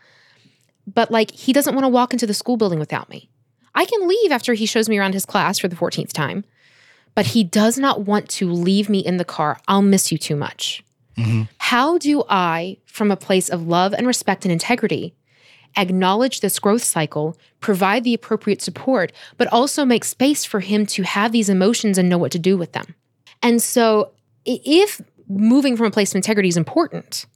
But 0.87 1.11
like, 1.11 1.31
he 1.31 1.53
doesn't 1.53 1.75
want 1.75 1.85
to 1.85 1.89
walk 1.89 2.13
into 2.13 2.27
the 2.27 2.35
school 2.35 2.57
building 2.57 2.79
without 2.79 3.09
me. 3.09 3.29
I 3.75 3.85
can 3.85 4.07
leave 4.07 4.33
after 4.33 4.55
he 4.55 4.67
shows 4.67 4.89
me 4.89 4.99
around 4.99 5.15
his 5.15 5.27
class 5.27 5.59
for 5.59 5.69
the 5.69 5.77
14th 5.77 6.13
time, 6.13 6.45
but 7.15 7.27
he 7.27 7.45
does 7.45 7.79
not 7.79 8.03
want 8.03 8.29
to 8.31 8.51
leave 8.51 8.89
me 8.89 8.99
in 8.99 9.17
the 9.17 9.25
car. 9.25 9.61
I'll 9.69 9.83
miss 9.83 10.13
you 10.13 10.19
too 10.19 10.37
much. 10.37 10.85
Mm-hmm. 11.17 11.43
How 11.59 11.99
do 11.99 12.25
I, 12.29 12.79
from 12.87 13.11
a 13.11 13.17
place 13.17 13.49
of 13.49 13.67
love 13.67 13.93
and 13.93 14.07
respect 14.07 14.45
and 14.45 14.53
integrity, 14.53 15.15
acknowledge 15.77 16.41
this 16.41 16.59
growth 16.59 16.83
cycle, 16.83 17.37
provide 17.61 18.05
the 18.05 18.15
appropriate 18.15 18.63
support, 18.63 19.13
but 19.37 19.49
also 19.49 19.85
make 19.85 20.05
space 20.05 20.45
for 20.45 20.61
him 20.61 20.87
to 20.87 21.03
have 21.03 21.33
these 21.33 21.49
emotions 21.49 21.99
and 21.99 22.09
know 22.09 22.19
what 22.19 22.33
to 22.33 22.39
do 22.39 22.57
with 22.57 22.73
them? 22.73 22.95
And 23.43 23.61
so, 23.61 24.13
if 24.45 25.01
moving 25.29 25.77
from 25.77 25.87
a 25.87 25.91
place 25.91 26.13
of 26.13 26.17
integrity 26.17 26.49
is 26.49 26.57
important, 26.57 27.27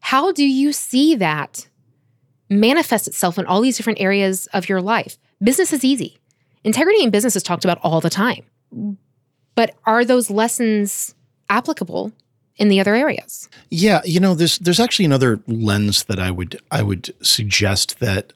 how 0.00 0.32
do 0.32 0.44
you 0.44 0.72
see 0.72 1.14
that 1.16 1.68
manifest 2.60 3.06
itself 3.08 3.38
in 3.38 3.46
all 3.46 3.60
these 3.60 3.76
different 3.76 4.00
areas 4.00 4.46
of 4.48 4.68
your 4.68 4.80
life? 4.80 5.18
Business 5.42 5.72
is 5.72 5.84
easy. 5.84 6.18
Integrity 6.64 7.02
in 7.02 7.10
business 7.10 7.36
is 7.36 7.42
talked 7.42 7.64
about 7.64 7.78
all 7.82 8.00
the 8.00 8.10
time. 8.10 8.44
But 9.54 9.74
are 9.84 10.04
those 10.04 10.30
lessons 10.30 11.14
applicable 11.50 12.12
in 12.56 12.68
the 12.68 12.80
other 12.80 12.94
areas. 12.94 13.48
Yeah, 13.70 14.00
you 14.04 14.20
know, 14.20 14.34
there's 14.34 14.58
there's 14.58 14.80
actually 14.80 15.06
another 15.06 15.40
lens 15.46 16.04
that 16.04 16.18
I 16.18 16.30
would 16.30 16.60
I 16.70 16.82
would 16.82 17.14
suggest 17.24 18.00
that 18.00 18.32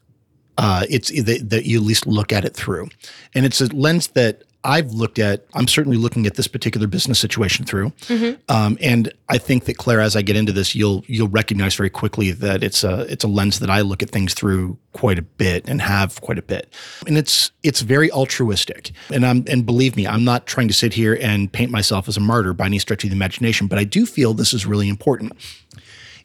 uh, 0.59 0.85
it's 0.89 1.11
that, 1.23 1.51
that 1.51 1.67
you 1.67 1.79
at 1.79 1.85
least 1.85 2.07
look 2.07 2.33
at 2.33 2.45
it 2.45 2.55
through, 2.55 2.89
and 3.35 3.45
it's 3.45 3.61
a 3.61 3.67
lens 3.75 4.09
that 4.09 4.43
I've 4.67 4.93
looked 4.93 5.19
at, 5.19 5.47
I'm 5.55 5.69
certainly 5.69 5.97
looking 5.97 6.27
at 6.27 6.35
this 6.35 6.49
particular 6.49 6.87
business 6.87 7.19
situation 7.19 7.65
through, 7.65 7.91
mm-hmm. 7.91 8.41
um, 8.55 8.77
and 8.81 9.13
I 9.29 9.39
think 9.39 9.65
that 9.65 9.77
Claire, 9.77 10.01
as 10.01 10.17
I 10.17 10.23
get 10.23 10.37
into 10.37 10.53
this, 10.53 10.75
you'll 10.75 11.05
you'll 11.07 11.29
recognize 11.29 11.77
very 11.77 11.89
quickly 11.89 12.33
that 12.33 12.65
it's 12.65 12.83
a 12.83 13.03
it's 13.11 13.25
a 13.25 13.29
lens 13.29 13.61
that 13.61 13.71
I 13.71 13.83
look 13.83 14.03
at 14.03 14.11
things 14.11 14.35
through 14.35 14.77
quite 14.93 15.19
a 15.19 15.23
bit 15.23 15.69
and 15.69 15.81
have 15.81 16.21
quite 16.21 16.39
a 16.39 16.43
bit, 16.43 16.75
and 17.07 17.17
it's 17.17 17.53
it's 17.63 17.81
very 17.81 18.11
altruistic, 18.11 18.91
and 19.13 19.25
I'm 19.25 19.45
and 19.47 19.65
believe 19.65 19.97
me, 19.97 20.07
I'm 20.07 20.25
not 20.25 20.47
trying 20.47 20.69
to 20.69 20.75
sit 20.75 20.93
here 20.93 21.17
and 21.21 21.53
paint 21.53 21.71
myself 21.71 22.09
as 22.09 22.17
a 22.17 22.21
martyr 22.21 22.53
by 22.53 22.67
any 22.67 22.81
stretch 22.81 23.05
of 23.05 23.11
the 23.11 23.17
imagination, 23.17 23.69
but 23.69 23.79
I 23.79 23.85
do 23.85 24.05
feel 24.05 24.35
this 24.35 24.53
is 24.53 24.67
really 24.67 24.89
important 24.89 25.33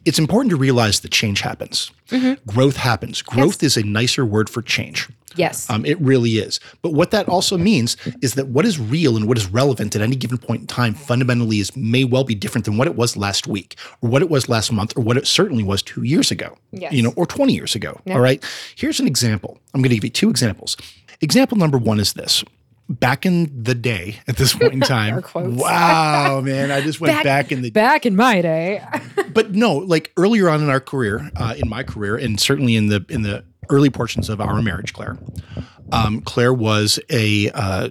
it's 0.04 0.18
important 0.18 0.50
to 0.50 0.56
realize 0.56 1.00
that 1.00 1.12
change 1.12 1.42
happens. 1.42 1.92
Mm-hmm. 2.08 2.50
Growth 2.50 2.76
happens. 2.76 3.22
Growth 3.22 3.62
yes. 3.62 3.76
is 3.76 3.84
a 3.84 3.86
nicer 3.86 4.26
word 4.26 4.50
for 4.50 4.60
change. 4.60 5.08
Yes. 5.36 5.68
Um, 5.70 5.84
it 5.84 6.00
really 6.00 6.32
is. 6.32 6.60
But 6.82 6.92
what 6.92 7.10
that 7.10 7.28
also 7.28 7.56
means 7.58 7.96
is 8.20 8.34
that 8.34 8.48
what 8.48 8.64
is 8.64 8.78
real 8.78 9.16
and 9.16 9.28
what 9.28 9.36
is 9.38 9.46
relevant 9.46 9.94
at 9.96 10.02
any 10.02 10.16
given 10.16 10.38
point 10.38 10.62
in 10.62 10.66
time 10.66 10.94
fundamentally 10.94 11.58
is 11.60 11.74
may 11.76 12.04
well 12.04 12.24
be 12.24 12.34
different 12.34 12.64
than 12.64 12.76
what 12.76 12.86
it 12.86 12.96
was 12.96 13.16
last 13.16 13.46
week 13.46 13.76
or 14.00 14.08
what 14.08 14.22
it 14.22 14.30
was 14.30 14.48
last 14.48 14.72
month 14.72 14.96
or 14.96 15.02
what 15.02 15.16
it 15.16 15.26
certainly 15.26 15.62
was 15.62 15.82
two 15.82 16.02
years 16.02 16.30
ago. 16.30 16.56
Yes. 16.70 16.92
You 16.92 17.02
know, 17.02 17.12
or 17.16 17.26
20 17.26 17.52
years 17.52 17.74
ago. 17.74 18.00
All 18.08 18.20
right. 18.20 18.42
Here's 18.76 19.00
an 19.00 19.06
example. 19.06 19.58
I'm 19.74 19.80
going 19.82 19.90
to 19.90 19.96
give 19.96 20.04
you 20.04 20.10
two 20.10 20.30
examples. 20.30 20.76
Example 21.20 21.56
number 21.56 21.78
one 21.78 22.00
is 22.00 22.14
this 22.14 22.44
back 22.88 23.24
in 23.24 23.62
the 23.62 23.74
day 23.74 24.20
at 24.28 24.36
this 24.36 24.54
point 24.54 24.72
in 24.72 24.80
time. 24.82 25.22
wow, 25.34 26.40
man, 26.40 26.70
I 26.70 26.80
just 26.80 27.00
went 27.00 27.14
back, 27.14 27.24
back 27.24 27.52
in 27.52 27.62
the 27.62 27.70
back 27.70 28.06
in 28.06 28.16
my 28.16 28.42
day. 28.42 28.84
but 29.32 29.52
no, 29.52 29.76
like 29.76 30.12
earlier 30.16 30.48
on 30.48 30.62
in 30.62 30.68
our 30.68 30.80
career, 30.80 31.30
uh, 31.36 31.54
in 31.56 31.68
my 31.68 31.82
career, 31.82 32.16
and 32.16 32.38
certainly 32.40 32.76
in 32.76 32.88
the 32.88 33.04
in 33.08 33.22
the 33.22 33.44
early 33.70 33.90
portions 33.90 34.28
of 34.28 34.40
our 34.40 34.60
marriage, 34.62 34.92
Claire, 34.92 35.18
um, 35.92 36.20
Claire 36.22 36.52
was 36.52 36.98
a 37.10 37.50
uh, 37.50 37.90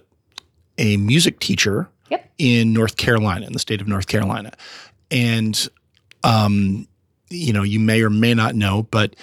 a 0.77 0.97
music 0.97 1.39
teacher 1.39 1.89
yep. 2.09 2.29
in 2.37 2.73
North 2.73 2.97
Carolina, 2.97 3.45
in 3.45 3.53
the 3.53 3.59
state 3.59 3.81
of 3.81 3.87
North 3.87 4.07
Carolina, 4.07 4.51
and 5.09 5.69
um, 6.23 6.87
you 7.29 7.53
know, 7.53 7.63
you 7.63 7.79
may 7.79 8.01
or 8.01 8.09
may 8.09 8.33
not 8.33 8.55
know, 8.55 8.83
but 8.83 9.15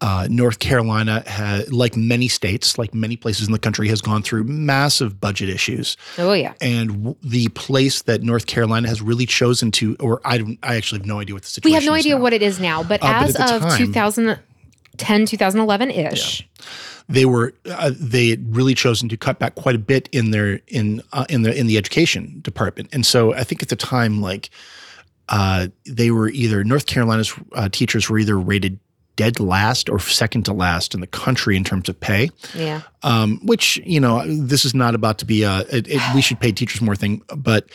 uh, 0.00 0.28
North 0.30 0.58
Carolina, 0.58 1.22
has, 1.26 1.72
like 1.72 1.96
many 1.96 2.28
states, 2.28 2.76
like 2.76 2.92
many 2.92 3.16
places 3.16 3.46
in 3.46 3.52
the 3.52 3.58
country, 3.58 3.88
has 3.88 4.02
gone 4.02 4.22
through 4.22 4.44
massive 4.44 5.18
budget 5.18 5.48
issues. 5.48 5.96
Oh 6.18 6.34
yeah, 6.34 6.52
and 6.60 6.90
w- 6.90 7.16
the 7.22 7.48
place 7.48 8.02
that 8.02 8.22
North 8.22 8.46
Carolina 8.46 8.88
has 8.88 9.00
really 9.00 9.24
chosen 9.24 9.70
to, 9.72 9.96
or 10.00 10.20
I 10.24 10.38
don't, 10.38 10.58
I 10.62 10.76
actually 10.76 11.00
have 11.00 11.06
no 11.06 11.20
idea 11.20 11.34
what 11.34 11.42
the 11.42 11.48
situation. 11.48 11.72
We 11.72 11.74
have 11.74 11.84
no 11.84 11.94
idea 11.94 12.16
now. 12.16 12.20
what 12.20 12.32
it 12.32 12.42
is 12.42 12.60
now, 12.60 12.82
but 12.82 13.02
uh, 13.02 13.06
as 13.06 13.32
but 13.34 13.50
of 13.50 13.62
time, 13.62 13.78
2010, 14.96 15.26
2011 15.26 15.90
ish. 15.90 16.40
Yeah 16.40 16.66
they 17.08 17.24
were 17.24 17.52
uh, 17.66 17.90
they 17.94 18.30
had 18.30 18.56
really 18.56 18.74
chosen 18.74 19.08
to 19.08 19.16
cut 19.16 19.38
back 19.38 19.54
quite 19.56 19.74
a 19.74 19.78
bit 19.78 20.08
in 20.12 20.30
their 20.30 20.60
in 20.68 21.02
uh, 21.12 21.26
in 21.28 21.42
the 21.42 21.54
in 21.54 21.66
the 21.66 21.76
education 21.76 22.38
department, 22.40 22.88
and 22.92 23.04
so 23.04 23.34
I 23.34 23.44
think 23.44 23.62
at 23.62 23.68
the 23.68 23.76
time 23.76 24.20
like 24.20 24.50
uh, 25.28 25.68
they 25.86 26.10
were 26.10 26.28
either 26.28 26.64
North 26.64 26.86
Carolina's 26.86 27.34
uh, 27.52 27.68
teachers 27.68 28.08
were 28.08 28.18
either 28.18 28.38
rated 28.38 28.78
dead 29.16 29.38
last 29.38 29.88
or 29.88 30.00
second 30.00 30.44
to 30.44 30.52
last 30.52 30.94
in 30.94 31.00
the 31.00 31.06
country 31.06 31.56
in 31.56 31.62
terms 31.62 31.88
of 31.88 31.98
pay. 32.00 32.30
Yeah. 32.54 32.82
Um, 33.02 33.38
which 33.44 33.76
you 33.84 34.00
know, 34.00 34.24
this 34.26 34.64
is 34.64 34.74
not 34.74 34.94
about 34.94 35.18
to 35.18 35.24
be 35.24 35.42
a 35.42 35.60
it, 35.70 35.86
it, 35.88 36.02
we 36.14 36.20
should 36.22 36.40
pay 36.40 36.52
teachers 36.52 36.80
more 36.80 36.96
thing, 36.96 37.22
but 37.36 37.68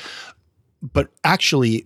but 0.81 1.09
actually. 1.23 1.85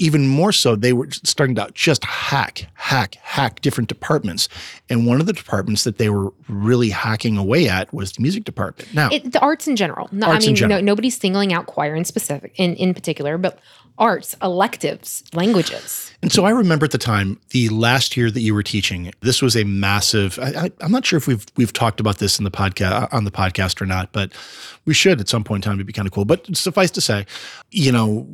Even 0.00 0.26
more 0.26 0.50
so, 0.50 0.76
they 0.76 0.92
were 0.92 1.08
starting 1.10 1.54
to 1.56 1.70
just 1.74 2.02
hack, 2.04 2.66
hack, 2.74 3.16
hack 3.16 3.60
different 3.60 3.88
departments. 3.88 4.48
And 4.88 5.06
one 5.06 5.20
of 5.20 5.26
the 5.26 5.32
departments 5.32 5.84
that 5.84 5.98
they 5.98 6.08
were 6.08 6.32
really 6.48 6.88
hacking 6.88 7.36
away 7.36 7.68
at 7.68 7.92
was 7.92 8.12
the 8.12 8.22
music 8.22 8.44
department. 8.44 8.92
Now, 8.94 9.10
it, 9.12 9.32
the 9.32 9.40
arts 9.40 9.68
in 9.68 9.76
general. 9.76 10.08
No, 10.10 10.28
arts 10.28 10.48
I 10.48 10.52
mean, 10.52 10.68
no, 10.68 10.80
nobody's 10.80 11.18
singling 11.18 11.52
out 11.52 11.66
choir 11.66 11.94
in 11.94 12.06
specific, 12.06 12.52
in, 12.56 12.74
in 12.76 12.94
particular, 12.94 13.36
but 13.36 13.58
arts, 13.98 14.34
electives, 14.42 15.22
languages. 15.34 16.12
And 16.22 16.32
so 16.32 16.46
I 16.46 16.50
remember 16.50 16.86
at 16.86 16.90
the 16.90 16.98
time, 16.98 17.38
the 17.50 17.68
last 17.68 18.16
year 18.16 18.30
that 18.30 18.40
you 18.40 18.54
were 18.54 18.62
teaching, 18.62 19.12
this 19.20 19.42
was 19.42 19.54
a 19.56 19.64
massive. 19.64 20.38
I, 20.38 20.70
am 20.80 20.90
not 20.90 21.04
sure 21.04 21.18
if 21.18 21.26
we've 21.26 21.46
we've 21.56 21.72
talked 21.72 22.00
about 22.00 22.18
this 22.18 22.38
in 22.38 22.44
the 22.44 22.50
podcast 22.50 22.92
uh, 22.92 23.08
on 23.12 23.24
the 23.24 23.30
podcast 23.30 23.80
or 23.80 23.86
not, 23.86 24.12
but 24.12 24.32
we 24.86 24.94
should 24.94 25.20
at 25.20 25.28
some 25.28 25.44
point 25.44 25.64
in 25.64 25.70
time. 25.70 25.76
It'd 25.76 25.86
be 25.86 25.92
kind 25.92 26.08
of 26.08 26.12
cool. 26.12 26.24
But 26.24 26.56
suffice 26.56 26.90
to 26.92 27.00
say, 27.00 27.26
you 27.70 27.92
know, 27.92 28.26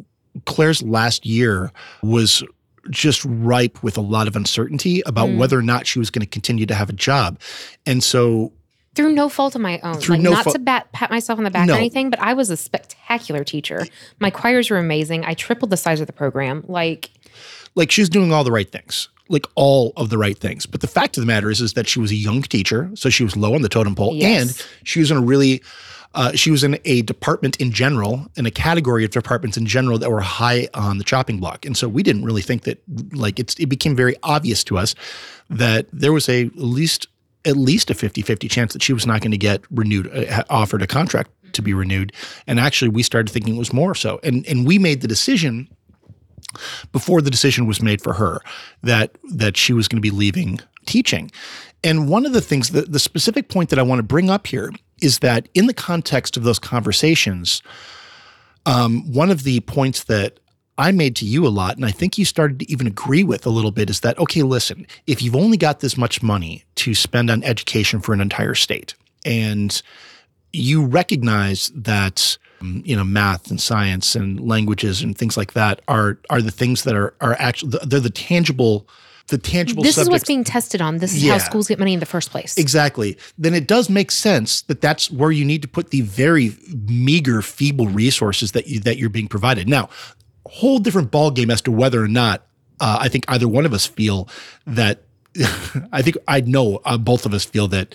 Claire's 0.45 0.83
last 0.83 1.25
year 1.25 1.73
was 2.03 2.43
just 2.91 3.25
ripe 3.25 3.83
with 3.83 3.97
a 3.97 4.01
lot 4.01 4.29
of 4.29 4.37
uncertainty 4.37 5.03
about 5.07 5.29
mm. 5.29 5.39
whether 5.39 5.59
or 5.59 5.63
not 5.63 5.87
she 5.87 5.99
was 5.99 6.11
going 6.11 6.21
to 6.21 6.31
continue 6.31 6.67
to 6.67 6.75
have 6.75 6.89
a 6.89 6.93
job, 6.93 7.41
and 7.85 8.03
so 8.03 8.53
through 8.97 9.13
no 9.13 9.29
fault 9.29 9.55
of 9.55 9.61
my 9.61 9.79
own. 9.81 9.97
Through 9.97 10.17
like, 10.17 10.23
no 10.23 10.31
not 10.31 10.45
fa- 10.45 10.53
to 10.53 10.59
bat, 10.59 10.91
pat 10.93 11.11
myself 11.11 11.39
on 11.39 11.45
the 11.45 11.51
back 11.51 11.67
no. 11.67 11.75
or 11.75 11.77
anything, 11.77 12.09
but 12.09 12.19
I 12.19 12.33
was 12.33 12.49
a 12.49 12.57
spectacular 12.57 13.45
teacher. 13.45 13.87
My 14.21 14.31
choirs 14.31 14.71
were 14.71 14.79
amazing. 14.79 15.25
I 15.25 15.35
tripled 15.35 15.71
the 15.71 15.77
size 15.77 16.01
of 16.01 16.07
the 16.07 16.15
program. 16.15 16.65
Like, 16.67 17.11
like 17.75 17.91
she's 17.91 18.09
doing 18.09 18.33
all 18.33 18.43
the 18.43 18.51
right 18.51 18.71
things, 18.73 19.11
like 19.29 19.45
all 19.55 19.93
of 19.97 20.09
the 20.09 20.17
right 20.17 20.37
things. 20.37 20.65
But 20.65 20.81
the 20.81 20.89
fact 20.89 21.19
of 21.19 21.21
the 21.21 21.27
matter 21.27 21.51
is, 21.51 21.61
is 21.61 21.75
that 21.75 21.87
she 21.87 22.01
was 22.01 22.11
a 22.11 22.17
young 22.17 22.41
teacher, 22.41 22.91
so 22.95 23.11
she 23.11 23.23
was 23.23 23.37
low 23.37 23.55
on 23.55 23.61
the 23.61 23.69
totem 23.69 23.95
pole, 23.95 24.15
yes. 24.15 24.41
and 24.41 24.67
she 24.85 25.01
was 25.01 25.11
in 25.11 25.19
a 25.19 25.23
really 25.23 25.63
uh, 26.17 26.33
she 26.33 26.51
was 26.51 26.65
in 26.65 26.81
a 26.87 27.03
department 27.03 27.57
in 27.61 27.71
general, 27.71 28.27
in 28.37 28.47
a 28.47 28.51
category 28.51 29.05
of 29.05 29.11
departments 29.11 29.59
in 29.59 29.67
general 29.67 29.99
that 29.99 30.11
were 30.11 30.23
high 30.23 30.67
on 30.73 30.97
the 30.97 31.05
chopping 31.05 31.39
block. 31.39 31.67
And 31.67 31.77
so 31.77 31.89
we 31.89 32.03
didn't 32.03 32.25
really 32.25 32.41
think 32.41 32.63
that, 32.63 32.83
like, 33.13 33.39
it 33.39 33.69
became 33.69 33.95
very 33.95 34.17
obvious 34.23 34.65
to 34.65 34.79
us 34.79 34.95
that 35.51 35.87
there 35.93 36.15
was 36.15 36.29
a 36.29 36.47
at 36.47 36.57
least 36.57 37.07
at 37.45 37.57
least 37.57 37.91
a 37.91 37.95
50-50 37.95 38.51
chance 38.51 38.73
that 38.73 38.83
she 38.83 38.93
was 38.93 39.07
not 39.07 39.21
going 39.21 39.31
to 39.31 39.39
get 39.39 39.61
renewed, 39.71 40.13
uh, 40.13 40.43
offered 40.51 40.83
a 40.83 40.87
contract 40.87 41.31
to 41.53 41.63
be 41.63 41.73
renewed. 41.73 42.13
And 42.49 42.59
actually, 42.59 42.89
we 42.89 43.05
started 43.05 43.31
thinking 43.31 43.55
it 43.55 43.59
was 43.59 43.73
more 43.73 43.95
so. 43.95 44.19
And 44.23 44.47
and 44.47 44.67
we 44.67 44.79
made 44.79 45.03
the 45.03 45.09
decision 45.09 45.69
before 46.93 47.21
the 47.21 47.31
decision 47.31 47.67
was 47.67 47.83
made 47.83 48.01
for 48.01 48.15
her 48.15 48.41
that 48.83 49.11
that 49.35 49.57
she 49.59 49.75
was 49.75 49.87
going 49.87 49.99
to 49.99 50.11
be 50.11 50.17
leaving 50.17 50.61
teaching. 50.87 51.31
And 51.85 52.09
one 52.09 52.25
of 52.25 52.33
the 52.33 52.41
things, 52.41 52.71
the, 52.71 52.83
the 52.83 52.99
specific 52.99 53.49
point 53.49 53.69
that 53.71 53.79
I 53.79 53.83
want 53.83 53.99
to 53.99 54.03
bring 54.03 54.31
up 54.31 54.47
here 54.47 54.73
is 55.01 55.21
that 55.21 55.49
in 55.55 55.67
the 55.67 55.75
context 55.75 56.37
of 56.37 56.43
those 56.43 56.59
conversations, 56.59 57.63
um, 58.65 59.13
one 59.13 59.31
of 59.31 59.45
the 59.45 59.61
points 59.61 60.05
that 60.05 60.41
I 60.79 60.93
made 60.93 61.17
to 61.17 61.25
you 61.25 61.47
a 61.47 61.49
lot, 61.49 61.77
and 61.77 61.85
I 61.85 61.91
think 61.91 62.19
you 62.19 62.25
started 62.25 62.59
to 62.61 62.71
even 62.71 62.87
agree 62.87 63.25
with 63.25 63.47
a 63.47 63.51
little 63.51 63.71
bit, 63.71 63.89
is 63.89 64.01
that, 64.01 64.19
okay, 64.19 64.43
listen, 64.43 64.87
if 65.07 65.23
you've 65.23 65.37
only 65.37 65.57
got 65.57 65.81
this 65.81 65.97
much 65.97 66.23
money 66.23 66.65
to 66.77 66.95
spend 66.95 67.31
on 67.31 67.43
education 67.45 68.01
for 68.01 68.13
an 68.13 68.21
entire 68.21 68.55
state, 68.55 68.95
and 69.25 69.81
you 70.53 70.85
recognize 70.85 71.71
that 71.75 72.39
um, 72.61 72.83
you 72.85 72.97
know 72.97 73.05
math 73.05 73.51
and 73.51 73.61
science 73.61 74.15
and 74.15 74.41
languages 74.41 75.03
and 75.03 75.17
things 75.17 75.37
like 75.37 75.53
that 75.53 75.81
are 75.89 76.19
are 76.31 76.41
the 76.41 76.51
things 76.51 76.85
that 76.85 76.95
are 76.95 77.15
are 77.21 77.37
actually 77.39 77.79
they're 77.85 78.01
the 78.01 78.11
tangible 78.11 78.89
the 79.29 79.39
tangible 79.39 79.83
this 79.83 79.99
is 79.99 80.09
what's 80.09 80.25
being 80.25 80.45
tested 80.45 80.81
on 80.81 80.99
this 80.99 81.13
is 81.13 81.25
yeah. 81.25 81.33
how 81.33 81.39
schools 81.39 81.69
get 81.69 81.79
money 81.79 81.93
in 81.93 82.01
the 82.01 82.07
first 82.07 82.31
place 82.31 82.57
exactly 82.57 83.17
then 83.37 83.55
it 83.55 83.67
does 83.67 83.91
make 83.91 84.11
sense 84.11 84.63
that 84.63 84.81
that's 84.81 85.11
where 85.11 85.33
you 85.33 85.45
need 85.45 85.63
to 85.63 85.69
put 85.69 85.91
the 85.91 86.03
very 86.03 86.57
meager 86.87 87.43
feeble 87.43 87.89
resources 87.89 88.53
that 88.53 88.69
you 88.69 88.79
that 88.81 88.99
you're 88.99 89.11
being 89.11 89.29
provided 89.29 89.69
now 89.69 89.89
whole 90.47 90.79
different 90.79 91.11
ball 91.11 91.31
game 91.31 91.51
as 91.51 91.61
to 91.61 91.73
whether 91.73 92.03
or 92.03 92.09
not 92.09 92.47
uh, 92.81 92.99
I 93.01 93.09
think 93.09 93.25
either 93.29 93.49
one 93.49 93.67
of 93.67 93.73
us 93.73 93.87
feel 93.87 94.29
that 94.67 95.03
I 95.93 96.03
think 96.03 96.17
I 96.29 96.41
know 96.41 96.81
uh, 96.85 96.99
both 96.99 97.27
of 97.27 97.35
us 97.35 97.45
feel 97.45 97.69
that 97.69 97.95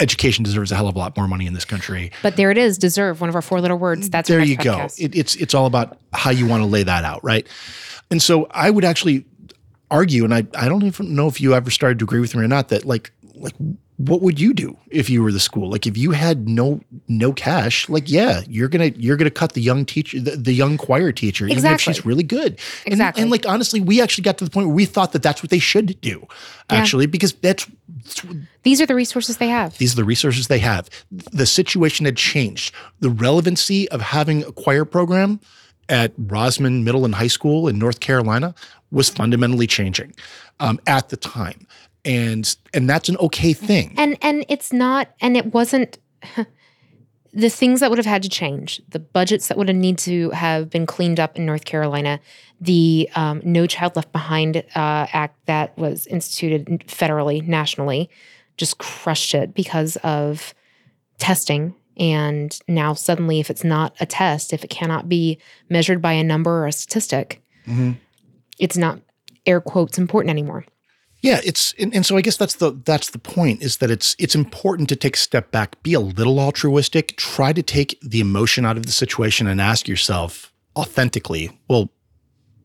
education 0.00 0.44
deserves 0.44 0.70
a 0.72 0.76
hell 0.76 0.88
of 0.88 0.94
a 0.94 0.98
lot 0.98 1.16
more 1.16 1.26
money 1.26 1.46
in 1.46 1.54
this 1.54 1.64
country. 1.64 2.12
But 2.22 2.36
there 2.36 2.50
it 2.50 2.58
is, 2.58 2.76
deserve 2.78 3.20
one 3.20 3.30
of 3.30 3.34
our 3.34 3.42
four 3.42 3.60
little 3.60 3.78
words. 3.78 4.10
That's 4.10 4.28
there 4.28 4.40
you 4.40 4.56
next 4.56 4.64
go. 4.64 4.88
It, 4.98 5.16
it's 5.16 5.34
it's 5.36 5.54
all 5.54 5.66
about 5.66 5.98
how 6.12 6.30
you 6.30 6.46
want 6.46 6.62
to 6.62 6.66
lay 6.66 6.82
that 6.82 7.04
out, 7.04 7.24
right? 7.24 7.46
And 8.10 8.22
so 8.22 8.46
I 8.50 8.70
would 8.70 8.84
actually 8.84 9.24
argue, 9.90 10.24
and 10.24 10.34
I 10.34 10.46
I 10.54 10.68
don't 10.68 10.84
even 10.84 11.14
know 11.14 11.28
if 11.28 11.40
you 11.40 11.54
ever 11.54 11.70
started 11.70 11.98
to 12.00 12.04
agree 12.04 12.20
with 12.20 12.34
me 12.34 12.42
or 12.44 12.48
not, 12.48 12.68
that 12.68 12.84
like 12.84 13.12
like 13.34 13.54
what 13.98 14.20
would 14.20 14.38
you 14.38 14.52
do 14.52 14.76
if 14.90 15.08
you 15.08 15.22
were 15.22 15.32
the 15.32 15.40
school? 15.40 15.70
Like 15.70 15.86
if 15.86 15.96
you 15.96 16.10
had 16.10 16.48
no 16.48 16.80
no 17.08 17.32
cash, 17.32 17.88
like 17.88 18.10
yeah, 18.10 18.42
you're 18.46 18.68
gonna 18.68 18.92
you're 18.96 19.16
gonna 19.16 19.30
cut 19.30 19.54
the 19.54 19.62
young 19.62 19.86
teacher, 19.86 20.20
the, 20.20 20.32
the 20.32 20.52
young 20.52 20.76
choir 20.76 21.12
teacher, 21.12 21.46
even 21.46 21.64
if 21.72 21.80
she's 21.80 22.04
really 22.04 22.22
good. 22.22 22.58
And- 22.84 22.92
Exactly. 22.92 23.22
And, 23.22 23.30
like 23.30 23.46
honestly, 23.46 23.80
we 23.80 24.02
actually 24.02 24.22
got 24.22 24.36
to 24.38 24.44
the 24.44 24.50
point 24.50 24.66
where 24.66 24.76
we 24.76 24.84
thought 24.84 25.12
that 25.12 25.22
that's 25.22 25.42
what 25.42 25.50
they 25.50 25.58
should 25.58 25.98
do, 26.02 26.26
actually, 26.68 27.06
because 27.06 27.32
that's 27.34 27.66
These 28.64 28.80
are 28.82 28.86
the 28.86 28.94
resources 28.94 29.38
they 29.38 29.48
have. 29.48 29.78
these 29.78 29.92
are 29.94 29.96
the 29.96 30.04
resources 30.04 30.48
they 30.48 30.58
have. 30.58 30.90
The 31.10 31.46
situation 31.46 32.04
had 32.06 32.16
changed. 32.16 32.74
The 33.00 33.10
relevancy 33.10 33.88
of 33.88 34.00
having 34.02 34.42
a 34.44 34.52
choir 34.52 34.84
program 34.84 35.40
at 35.88 36.16
Rosman 36.16 36.82
Middle 36.84 37.04
and 37.04 37.14
High 37.14 37.26
School 37.26 37.68
in 37.68 37.78
North 37.78 38.00
Carolina 38.00 38.54
was 38.90 39.08
fundamentally 39.08 39.66
changing 39.66 40.14
um, 40.60 40.80
at 40.86 41.08
the 41.08 41.16
time, 41.16 41.66
and 42.04 42.56
and 42.74 42.88
that's 42.88 43.08
an 43.08 43.16
okay 43.18 43.52
thing. 43.52 43.94
And 43.96 44.16
and 44.22 44.44
it's 44.48 44.72
not 44.72 45.10
and 45.20 45.36
it 45.36 45.52
wasn't 45.52 45.98
the 47.36 47.50
things 47.50 47.80
that 47.80 47.90
would 47.90 47.98
have 47.98 48.06
had 48.06 48.22
to 48.22 48.30
change, 48.30 48.80
the 48.88 48.98
budgets 48.98 49.48
that 49.48 49.58
would 49.58 49.68
have 49.68 49.76
need 49.76 49.98
to 49.98 50.30
have 50.30 50.70
been 50.70 50.86
cleaned 50.86 51.20
up 51.20 51.36
in 51.36 51.44
North 51.44 51.66
Carolina, 51.66 52.18
the 52.62 53.10
um, 53.14 53.42
No 53.44 53.66
Child 53.66 53.94
Left 53.94 54.10
Behind 54.10 54.56
uh, 54.56 54.62
Act 54.74 55.36
that 55.44 55.76
was 55.76 56.06
instituted 56.06 56.66
federally, 56.86 57.46
nationally, 57.46 58.08
just 58.56 58.78
crushed 58.78 59.34
it 59.34 59.52
because 59.52 59.96
of 59.96 60.54
testing. 61.18 61.74
And 61.98 62.58
now 62.68 62.92
suddenly, 62.94 63.40
if 63.40 63.50
it's 63.50 63.64
not 63.64 63.94
a 64.00 64.06
test, 64.06 64.52
if 64.52 64.64
it 64.64 64.68
cannot 64.70 65.08
be 65.08 65.38
measured 65.70 66.02
by 66.02 66.12
a 66.12 66.24
number 66.24 66.50
or 66.62 66.66
a 66.66 66.72
statistic, 66.72 67.42
Mhm. 67.66 67.96
it's 68.58 68.76
not 68.76 69.00
air 69.46 69.60
quotes 69.60 69.96
important 69.98 70.30
anymore. 70.30 70.64
Yeah, 71.22 71.40
it's 71.44 71.74
and, 71.78 71.94
and 71.94 72.04
so 72.04 72.16
I 72.16 72.20
guess 72.20 72.36
that's 72.36 72.56
the 72.56 72.72
that's 72.84 73.10
the 73.10 73.18
point 73.18 73.62
is 73.62 73.78
that 73.78 73.90
it's 73.90 74.14
it's 74.18 74.34
important 74.34 74.88
to 74.90 74.96
take 74.96 75.16
a 75.16 75.18
step 75.18 75.50
back, 75.50 75.82
be 75.82 75.94
a 75.94 76.00
little 76.00 76.38
altruistic, 76.38 77.16
try 77.16 77.52
to 77.52 77.62
take 77.62 77.98
the 78.02 78.20
emotion 78.20 78.64
out 78.66 78.76
of 78.76 78.84
the 78.86 78.92
situation 78.92 79.46
and 79.46 79.60
ask 79.60 79.88
yourself 79.88 80.52
authentically, 80.76 81.58
well, 81.68 81.90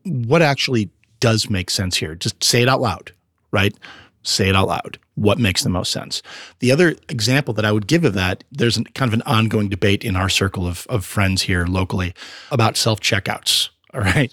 what 0.04 0.42
actually 0.42 0.90
does 1.18 1.48
make 1.48 1.70
sense 1.70 1.96
here? 1.96 2.14
Just 2.14 2.44
say 2.44 2.62
it 2.62 2.68
out 2.68 2.80
loud, 2.80 3.12
right? 3.52 3.74
Say 4.22 4.48
it 4.48 4.56
out 4.56 4.68
loud. 4.68 4.98
What 5.14 5.38
makes 5.38 5.62
the 5.62 5.68
most 5.68 5.92
sense? 5.92 6.22
The 6.60 6.70
other 6.72 6.96
example 7.08 7.52
that 7.54 7.64
I 7.64 7.72
would 7.72 7.86
give 7.86 8.04
of 8.04 8.14
that, 8.14 8.44
there's 8.52 8.76
an, 8.76 8.84
kind 8.94 9.08
of 9.08 9.14
an 9.14 9.22
ongoing 9.22 9.68
debate 9.68 10.04
in 10.04 10.16
our 10.16 10.28
circle 10.28 10.66
of, 10.66 10.86
of 10.88 11.04
friends 11.04 11.42
here 11.42 11.66
locally 11.66 12.14
about 12.50 12.76
self 12.76 13.00
checkouts. 13.00 13.68
All 13.94 14.00
right 14.00 14.32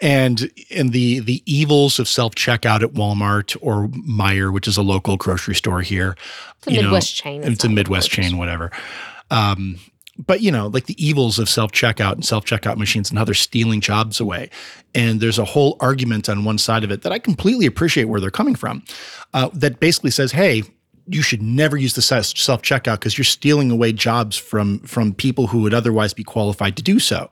and 0.00 0.50
and 0.70 0.92
the 0.92 1.20
the 1.20 1.42
evils 1.46 1.98
of 1.98 2.08
self 2.08 2.34
checkout 2.34 2.82
at 2.82 2.94
Walmart 2.94 3.56
or 3.60 3.88
Meijer, 3.88 4.52
which 4.52 4.66
is 4.66 4.76
a 4.76 4.82
local 4.82 5.16
grocery 5.16 5.54
store 5.54 5.82
here. 5.82 6.16
It's 6.58 6.66
a 6.66 6.72
you 6.72 6.76
know, 6.78 6.88
Midwest 6.88 7.14
chain. 7.14 7.42
It's 7.44 7.64
a 7.64 7.68
Midwest 7.68 8.10
chain, 8.10 8.38
whatever. 8.38 8.70
Um, 9.30 9.78
but 10.26 10.40
you 10.40 10.50
know, 10.50 10.68
like 10.68 10.86
the 10.86 11.04
evils 11.04 11.38
of 11.38 11.48
self 11.48 11.72
checkout 11.72 12.12
and 12.12 12.24
self 12.24 12.44
checkout 12.44 12.76
machines 12.76 13.10
and 13.10 13.18
how 13.18 13.24
they're 13.24 13.34
stealing 13.34 13.80
jobs 13.80 14.20
away. 14.20 14.50
And 14.94 15.20
there's 15.20 15.38
a 15.38 15.44
whole 15.44 15.76
argument 15.80 16.28
on 16.28 16.44
one 16.44 16.58
side 16.58 16.84
of 16.84 16.90
it 16.90 17.02
that 17.02 17.12
I 17.12 17.18
completely 17.18 17.66
appreciate 17.66 18.04
where 18.04 18.20
they're 18.20 18.30
coming 18.30 18.54
from. 18.54 18.84
Uh, 19.34 19.50
that 19.54 19.80
basically 19.80 20.10
says, 20.10 20.32
hey. 20.32 20.64
You 21.06 21.22
should 21.22 21.42
never 21.42 21.76
use 21.76 21.94
the 21.94 22.02
self 22.02 22.62
checkout 22.62 23.00
because 23.00 23.18
you're 23.18 23.24
stealing 23.24 23.72
away 23.72 23.92
jobs 23.92 24.36
from 24.36 24.78
from 24.80 25.12
people 25.12 25.48
who 25.48 25.62
would 25.62 25.74
otherwise 25.74 26.14
be 26.14 26.22
qualified 26.22 26.76
to 26.76 26.84
do 26.84 27.00
so. 27.00 27.28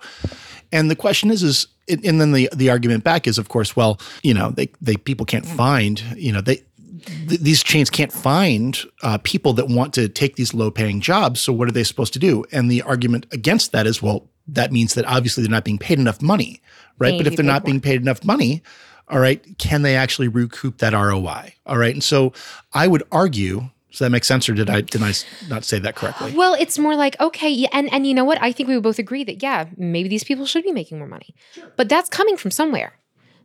And 0.72 0.90
the 0.90 0.96
question 0.96 1.30
is, 1.30 1.44
is 1.44 1.68
and 1.88 2.20
then 2.20 2.32
the 2.32 2.48
the 2.52 2.70
argument 2.70 3.04
back 3.04 3.28
is, 3.28 3.38
of 3.38 3.48
course, 3.48 3.76
well, 3.76 4.00
you 4.24 4.34
know, 4.34 4.50
they 4.50 4.68
they 4.80 4.96
people 4.96 5.24
can't 5.24 5.46
find, 5.46 6.02
you 6.16 6.32
know, 6.32 6.40
they 6.40 6.62
th- 7.04 7.40
these 7.40 7.62
chains 7.62 7.90
can't 7.90 8.12
find 8.12 8.78
uh, 9.02 9.18
people 9.18 9.52
that 9.54 9.68
want 9.68 9.94
to 9.94 10.08
take 10.08 10.36
these 10.36 10.54
low 10.54 10.70
paying 10.70 11.00
jobs. 11.00 11.40
So 11.40 11.52
what 11.52 11.68
are 11.68 11.72
they 11.72 11.84
supposed 11.84 12.12
to 12.14 12.18
do? 12.18 12.44
And 12.52 12.70
the 12.70 12.82
argument 12.82 13.26
against 13.32 13.72
that 13.72 13.86
is, 13.86 14.02
well, 14.02 14.28
that 14.48 14.72
means 14.72 14.94
that 14.94 15.04
obviously 15.04 15.42
they're 15.42 15.50
not 15.50 15.64
being 15.64 15.78
paid 15.78 15.98
enough 15.98 16.22
money, 16.22 16.60
right? 16.98 17.10
They 17.12 17.18
but 17.18 17.26
if 17.26 17.36
they're 17.36 17.44
not 17.44 17.62
paid 17.64 17.66
being 17.66 17.80
paid 17.80 18.00
enough 18.00 18.24
money, 18.24 18.62
all 19.08 19.20
right, 19.20 19.42
can 19.58 19.82
they 19.82 19.96
actually 19.96 20.28
recoup 20.28 20.78
that 20.78 20.92
ROI? 20.92 21.54
All 21.66 21.78
right, 21.78 21.92
and 21.92 22.02
so 22.02 22.32
I 22.72 22.86
would 22.86 23.02
argue. 23.12 23.70
Does 23.90 24.00
that 24.00 24.10
make 24.10 24.24
sense, 24.24 24.48
or 24.50 24.54
did 24.54 24.68
I 24.68 24.82
did 24.82 25.02
I 25.02 25.14
not 25.48 25.64
say 25.64 25.78
that 25.78 25.96
correctly? 25.96 26.34
Well, 26.36 26.54
it's 26.54 26.78
more 26.78 26.94
like 26.94 27.18
okay, 27.20 27.48
yeah, 27.48 27.68
and 27.72 27.90
and 27.92 28.06
you 28.06 28.12
know 28.12 28.24
what? 28.24 28.40
I 28.42 28.52
think 28.52 28.68
we 28.68 28.74
would 28.74 28.82
both 28.82 28.98
agree 28.98 29.24
that 29.24 29.42
yeah, 29.42 29.66
maybe 29.78 30.10
these 30.10 30.24
people 30.24 30.44
should 30.44 30.62
be 30.62 30.72
making 30.72 30.98
more 30.98 31.08
money, 31.08 31.34
but 31.76 31.88
that's 31.88 32.10
coming 32.10 32.36
from 32.36 32.50
somewhere. 32.50 32.92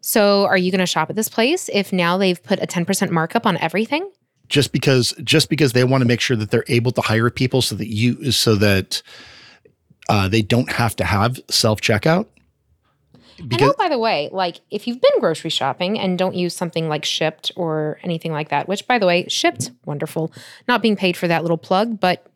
So, 0.05 0.45
are 0.45 0.57
you 0.57 0.69
going 0.71 0.79
to 0.79 0.85
shop 0.85 1.09
at 1.09 1.15
this 1.15 1.29
place 1.29 1.69
if 1.71 1.93
now 1.93 2.17
they've 2.17 2.41
put 2.41 2.61
a 2.61 2.67
ten 2.67 2.85
percent 2.85 3.11
markup 3.11 3.45
on 3.45 3.57
everything? 3.57 4.11
just 4.49 4.71
because 4.71 5.13
just 5.23 5.49
because 5.49 5.73
they 5.73 5.83
want 5.83 6.01
to 6.01 6.07
make 6.07 6.21
sure 6.21 6.37
that 6.37 6.51
they're 6.51 6.65
able 6.67 6.91
to 6.91 7.01
hire 7.01 7.29
people 7.29 7.61
so 7.61 7.75
that 7.75 7.87
you 7.87 8.31
so 8.31 8.55
that 8.55 9.01
uh, 10.09 10.27
they 10.27 10.41
don't 10.41 10.71
have 10.71 10.95
to 10.95 11.03
have 11.03 11.39
self 11.49 11.81
checkout. 11.81 12.27
and 13.39 13.61
oh, 13.61 13.73
by 13.77 13.89
the 13.89 13.97
way, 13.97 14.29
like 14.31 14.61
if 14.69 14.87
you've 14.87 15.01
been 15.01 15.19
grocery 15.19 15.49
shopping 15.49 15.97
and 15.97 16.19
don't 16.19 16.35
use 16.35 16.55
something 16.55 16.87
like 16.87 17.03
Shipt 17.03 17.51
or 17.55 17.99
anything 18.03 18.31
like 18.31 18.49
that, 18.49 18.67
which 18.67 18.85
by 18.87 18.99
the 18.99 19.07
way, 19.07 19.23
Shipt, 19.25 19.71
wonderful, 19.85 20.31
not 20.67 20.81
being 20.81 20.95
paid 20.95 21.17
for 21.17 21.27
that 21.27 21.41
little 21.41 21.57
plug, 21.57 21.99
but 21.99 22.27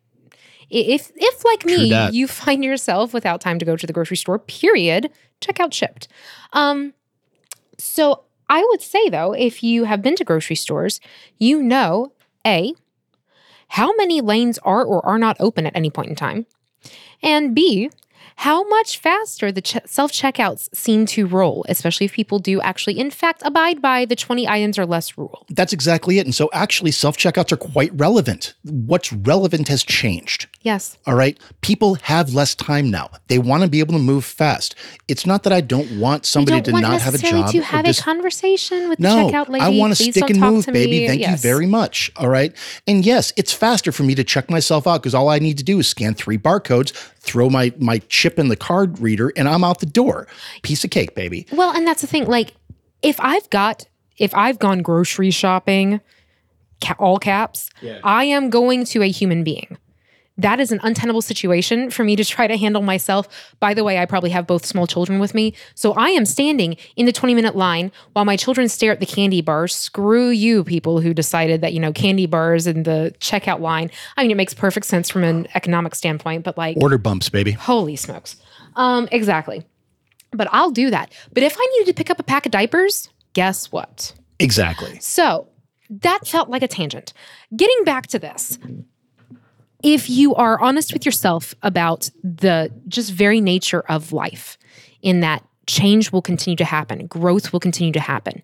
if 0.70 1.12
if 1.14 1.44
like 1.44 1.64
me, 1.64 2.08
you 2.10 2.26
find 2.26 2.64
yourself 2.64 3.14
without 3.14 3.40
time 3.40 3.58
to 3.58 3.64
go 3.64 3.76
to 3.76 3.86
the 3.86 3.92
grocery 3.92 4.16
store, 4.16 4.38
period, 4.38 5.10
check 5.40 5.60
out 5.60 5.70
Shipt. 5.70 6.08
Um, 6.52 6.94
so 7.78 8.24
I 8.48 8.64
would 8.70 8.82
say 8.82 9.08
though, 9.08 9.32
if 9.32 9.62
you 9.62 9.84
have 9.84 10.02
been 10.02 10.16
to 10.16 10.24
grocery 10.24 10.56
stores, 10.56 11.00
you 11.38 11.62
know 11.62 12.12
a 12.46 12.74
how 13.68 13.94
many 13.96 14.20
lanes 14.20 14.58
are 14.58 14.84
or 14.84 15.04
are 15.04 15.18
not 15.18 15.36
open 15.40 15.66
at 15.66 15.76
any 15.76 15.90
point 15.90 16.08
in 16.08 16.16
time, 16.16 16.46
and 17.22 17.54
b 17.54 17.90
how 18.42 18.62
much 18.68 18.98
faster 18.98 19.50
the 19.50 19.60
ch- 19.60 19.78
self 19.84 20.12
checkouts 20.12 20.68
seem 20.72 21.06
to 21.06 21.26
roll, 21.26 21.64
especially 21.68 22.06
if 22.06 22.12
people 22.12 22.38
do 22.38 22.60
actually, 22.60 22.96
in 22.96 23.10
fact, 23.10 23.42
abide 23.44 23.82
by 23.82 24.04
the 24.04 24.14
20 24.14 24.46
items 24.46 24.78
or 24.78 24.86
less 24.86 25.18
rule. 25.18 25.44
That's 25.50 25.72
exactly 25.72 26.18
it. 26.20 26.24
And 26.26 26.32
so 26.32 26.48
actually 26.52 26.92
self 26.92 27.16
checkouts 27.16 27.50
are 27.50 27.56
quite 27.56 27.90
relevant. 27.98 28.54
What's 28.62 29.12
relevant 29.12 29.66
has 29.66 29.82
changed. 29.82 30.46
Yes. 30.62 30.96
All 31.06 31.14
right. 31.14 31.36
People 31.62 31.96
have 31.96 32.32
less 32.32 32.54
time 32.54 32.90
now. 32.92 33.10
They 33.26 33.38
want 33.40 33.64
to 33.64 33.68
be 33.68 33.80
able 33.80 33.94
to 33.94 33.98
move 34.00 34.24
fast. 34.24 34.76
It's 35.08 35.26
not 35.26 35.42
that 35.42 35.52
I 35.52 35.60
don't 35.60 35.98
want 35.98 36.24
somebody 36.24 36.58
don't 36.58 36.64
to 36.64 36.72
want 36.72 36.82
not 36.82 37.00
have 37.02 37.14
a 37.14 37.18
job. 37.18 37.50
to 37.50 37.60
have 37.62 37.84
dis- 37.86 37.98
a 37.98 38.02
conversation 38.02 38.88
with 38.88 38.98
the 38.98 39.02
no, 39.02 39.28
checkout 39.30 39.48
lady. 39.48 39.64
I 39.64 39.70
want 39.70 39.96
to 39.96 40.12
stick 40.12 40.30
and 40.30 40.38
move, 40.40 40.66
baby. 40.66 40.90
me. 41.00 41.06
Thank 41.08 41.20
Yes. 41.22 41.30
you 41.32 41.36
very 41.50 41.66
much. 41.66 42.12
All 42.16 42.28
right. 42.28 42.54
And 42.86 43.04
yes, 43.04 43.32
it's 43.36 43.52
faster 43.52 43.90
for 43.90 44.04
me 44.04 44.14
to 44.14 44.22
check 44.22 44.48
myself 44.48 44.86
out 44.86 45.02
because 45.02 45.14
all 45.14 45.28
I 45.28 45.40
need 45.40 45.58
to 45.58 45.64
do 45.64 45.80
is 45.80 45.88
scan 45.88 46.14
three 46.14 46.38
barcodes, 46.38 46.92
throw 47.20 47.48
my 47.50 47.72
my 47.78 47.98
chip 48.08 48.38
in 48.38 48.48
the 48.48 48.56
card 48.56 48.98
reader, 49.00 49.32
and 49.36 49.48
I'm 49.48 49.64
out 49.64 49.80
the 49.80 49.86
door. 49.86 50.26
Piece 50.62 50.84
of 50.84 50.90
cake, 50.90 51.14
baby. 51.14 51.46
Well, 51.52 51.74
and 51.74 51.86
that's 51.86 52.00
the 52.00 52.06
thing. 52.06 52.26
Like, 52.26 52.54
if 53.02 53.18
I've 53.20 53.48
got, 53.50 53.86
if 54.16 54.34
I've 54.34 54.58
gone 54.58 54.82
grocery 54.82 55.30
shopping, 55.30 56.00
ca- 56.82 56.96
all 56.98 57.18
caps, 57.18 57.70
I 58.02 58.24
am 58.24 58.50
going 58.50 58.84
to 58.86 59.02
a 59.02 59.08
human 59.10 59.44
being. 59.44 59.76
That 60.38 60.60
is 60.60 60.70
an 60.70 60.78
untenable 60.84 61.20
situation 61.20 61.90
for 61.90 62.04
me 62.04 62.14
to 62.16 62.24
try 62.24 62.46
to 62.46 62.56
handle 62.56 62.80
myself. 62.80 63.28
By 63.58 63.74
the 63.74 63.82
way, 63.82 63.98
I 63.98 64.06
probably 64.06 64.30
have 64.30 64.46
both 64.46 64.64
small 64.64 64.86
children 64.86 65.18
with 65.18 65.34
me. 65.34 65.52
So 65.74 65.92
I 65.94 66.10
am 66.10 66.24
standing 66.24 66.76
in 66.96 67.06
the 67.06 67.12
20 67.12 67.34
minute 67.34 67.56
line 67.56 67.90
while 68.12 68.24
my 68.24 68.36
children 68.36 68.68
stare 68.68 68.92
at 68.92 69.00
the 69.00 69.06
candy 69.06 69.42
bars. 69.42 69.74
Screw 69.74 70.28
you, 70.30 70.62
people 70.62 71.00
who 71.00 71.12
decided 71.12 71.60
that, 71.60 71.72
you 71.72 71.80
know, 71.80 71.92
candy 71.92 72.26
bars 72.26 72.66
in 72.68 72.84
the 72.84 73.14
checkout 73.18 73.60
line. 73.60 73.90
I 74.16 74.22
mean, 74.22 74.30
it 74.30 74.36
makes 74.36 74.54
perfect 74.54 74.86
sense 74.86 75.10
from 75.10 75.24
an 75.24 75.48
economic 75.54 75.94
standpoint, 75.94 76.44
but 76.44 76.56
like, 76.56 76.76
Order 76.80 76.98
bumps, 76.98 77.28
baby. 77.28 77.52
Holy 77.52 77.96
smokes. 77.96 78.36
Um, 78.76 79.08
exactly. 79.10 79.64
But 80.30 80.48
I'll 80.52 80.70
do 80.70 80.90
that. 80.90 81.12
But 81.32 81.42
if 81.42 81.56
I 81.58 81.66
needed 81.72 81.86
to 81.86 81.94
pick 81.94 82.10
up 82.10 82.20
a 82.20 82.22
pack 82.22 82.46
of 82.46 82.52
diapers, 82.52 83.08
guess 83.32 83.72
what? 83.72 84.14
Exactly. 84.38 85.00
So 85.00 85.48
that 85.90 86.26
felt 86.26 86.48
like 86.48 86.62
a 86.62 86.68
tangent. 86.68 87.12
Getting 87.56 87.84
back 87.84 88.06
to 88.08 88.18
this, 88.18 88.58
if 89.82 90.10
you 90.10 90.34
are 90.34 90.60
honest 90.60 90.92
with 90.92 91.06
yourself 91.06 91.54
about 91.62 92.10
the 92.22 92.72
just 92.88 93.12
very 93.12 93.40
nature 93.40 93.80
of 93.88 94.12
life, 94.12 94.58
in 95.02 95.20
that 95.20 95.44
change 95.66 96.10
will 96.10 96.22
continue 96.22 96.56
to 96.56 96.64
happen, 96.64 97.06
growth 97.06 97.52
will 97.52 97.60
continue 97.60 97.92
to 97.92 98.00
happen, 98.00 98.42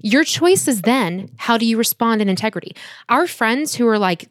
your 0.00 0.24
choice 0.24 0.68
is 0.68 0.82
then 0.82 1.30
how 1.36 1.58
do 1.58 1.66
you 1.66 1.76
respond 1.76 2.22
in 2.22 2.28
integrity? 2.28 2.76
Our 3.08 3.26
friends 3.26 3.74
who 3.74 3.88
are 3.88 3.98
like, 3.98 4.28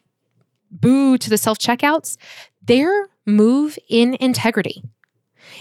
boo 0.70 1.18
to 1.18 1.30
the 1.30 1.38
self 1.38 1.58
checkouts, 1.58 2.16
their 2.64 3.08
move 3.26 3.78
in 3.88 4.16
integrity 4.20 4.82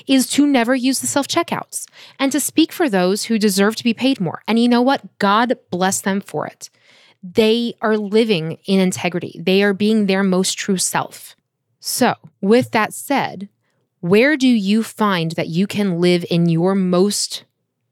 is 0.08 0.30
to 0.30 0.46
never 0.46 0.76
use 0.76 1.00
the 1.00 1.08
self 1.08 1.28
checkouts 1.28 1.88
and 2.20 2.32
to 2.32 2.40
speak 2.40 2.72
for 2.72 2.90
those 2.90 3.26
who 3.26 3.40
deserve 3.40 3.76
to 3.76 3.84
be 3.84 3.94
paid 3.94 4.20
more. 4.20 4.42
And 4.48 4.60
you 4.60 4.68
know 4.68 4.82
what? 4.82 5.20
God 5.20 5.58
bless 5.72 6.02
them 6.02 6.22
for 6.22 6.48
it. 6.48 6.70
They 7.34 7.74
are 7.82 7.98
living 7.98 8.60
in 8.66 8.80
integrity. 8.80 9.40
They 9.42 9.64
are 9.64 9.74
being 9.74 10.06
their 10.06 10.24
most 10.24 10.58
true 10.58 10.78
self. 10.78 11.36
So, 11.80 12.16
with 12.42 12.72
that 12.72 12.94
said, 12.94 13.50
where 14.00 14.38
do 14.38 14.48
you 14.48 14.84
find 14.84 15.32
that 15.32 15.48
you 15.48 15.66
can 15.66 16.00
live 16.00 16.26
in 16.30 16.50
your 16.50 16.76
most 16.76 17.46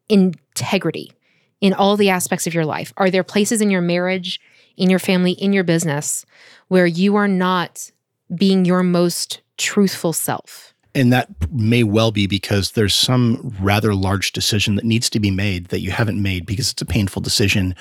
integrity 0.10 1.14
in 1.62 1.74
all 1.74 1.98
the 1.98 2.10
aspects 2.10 2.46
of 2.46 2.54
your 2.54 2.66
life? 2.66 2.94
Are 2.98 3.10
there 3.10 3.24
places 3.24 3.62
in 3.62 3.72
your 3.72 3.82
marriage, 3.82 4.40
in 4.78 4.90
your 4.90 5.00
family, 5.00 5.32
in 5.32 5.54
your 5.54 5.64
business 5.64 6.26
where 6.68 6.86
you 6.86 7.16
are 7.16 7.28
not 7.28 7.92
being 8.36 8.66
your 8.66 8.84
most 8.84 9.42
truthful 9.58 10.14
self? 10.14 10.73
And 10.96 11.12
that 11.12 11.30
may 11.52 11.84
well 11.84 12.12
be 12.12 12.28
because 12.28 12.74
there's 12.74 12.94
some 12.94 13.56
rather 13.60 13.96
large 13.96 14.32
decision 14.32 14.76
that 14.76 14.86
needs 14.86 15.10
to 15.10 15.20
be 15.20 15.32
made 15.32 15.68
that 15.70 15.80
you 15.80 15.90
haven't 15.90 16.22
made 16.22 16.46
because 16.46 16.72
it's 16.72 16.82
a 16.84 16.86
painful 16.86 17.22
decision, 17.22 17.74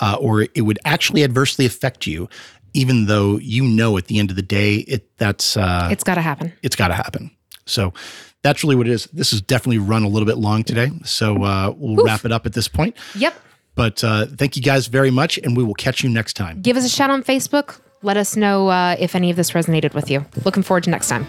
uh, 0.00 0.16
or 0.20 0.42
it 0.54 0.60
would 0.62 0.78
actually 0.84 1.24
adversely 1.24 1.64
affect 1.64 2.06
you, 2.06 2.28
even 2.74 3.06
though 3.06 3.38
you 3.38 3.64
know 3.64 3.96
at 3.96 4.06
the 4.06 4.18
end 4.18 4.28
of 4.28 4.36
the 4.36 4.42
day 4.42 4.76
it 4.80 5.16
that's 5.16 5.56
uh, 5.56 5.88
It's 5.90 6.04
got 6.04 6.16
to 6.16 6.20
happen. 6.20 6.52
it's 6.62 6.76
got 6.76 6.88
to 6.88 6.94
happen. 6.94 7.30
So 7.64 7.94
that's 8.42 8.62
really 8.62 8.76
what 8.76 8.86
it 8.86 8.92
is. 8.92 9.06
This 9.14 9.30
has 9.30 9.40
definitely 9.40 9.78
run 9.78 10.02
a 10.04 10.08
little 10.08 10.26
bit 10.26 10.36
long 10.36 10.62
today, 10.62 10.90
so 11.04 11.42
uh, 11.42 11.72
we'll 11.74 12.04
wrap 12.04 12.26
it 12.26 12.32
up 12.32 12.44
at 12.44 12.52
this 12.52 12.68
point. 12.68 12.96
Yep. 13.14 13.34
But 13.76 14.04
uh, 14.04 14.26
thank 14.26 14.56
you 14.56 14.62
guys 14.62 14.88
very 14.88 15.10
much, 15.10 15.38
and 15.38 15.56
we 15.56 15.64
will 15.64 15.74
catch 15.74 16.02
you 16.02 16.10
next 16.10 16.34
time. 16.34 16.60
Give 16.60 16.76
us 16.76 16.84
a 16.84 16.88
shout 16.90 17.08
on 17.08 17.22
Facebook. 17.22 17.80
Let 18.02 18.16
us 18.18 18.36
know 18.36 18.68
uh, 18.68 18.96
if 18.98 19.14
any 19.14 19.30
of 19.30 19.36
this 19.36 19.52
resonated 19.52 19.94
with 19.94 20.10
you. 20.10 20.26
Looking 20.44 20.62
forward 20.62 20.84
to 20.84 20.90
next 20.90 21.08
time. 21.08 21.26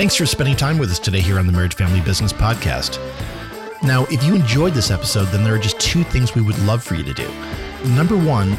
Thanks 0.00 0.16
for 0.16 0.24
spending 0.24 0.56
time 0.56 0.78
with 0.78 0.90
us 0.90 0.98
today 0.98 1.20
here 1.20 1.38
on 1.38 1.46
the 1.46 1.52
Marriage 1.52 1.74
Family 1.74 2.00
Business 2.00 2.32
Podcast. 2.32 2.98
Now, 3.82 4.04
if 4.04 4.24
you 4.24 4.34
enjoyed 4.34 4.72
this 4.72 4.90
episode, 4.90 5.26
then 5.26 5.44
there 5.44 5.54
are 5.54 5.58
just 5.58 5.78
two 5.78 6.04
things 6.04 6.34
we 6.34 6.40
would 6.40 6.58
love 6.60 6.82
for 6.82 6.94
you 6.94 7.04
to 7.04 7.12
do. 7.12 7.30
Number 7.84 8.16
one, 8.16 8.56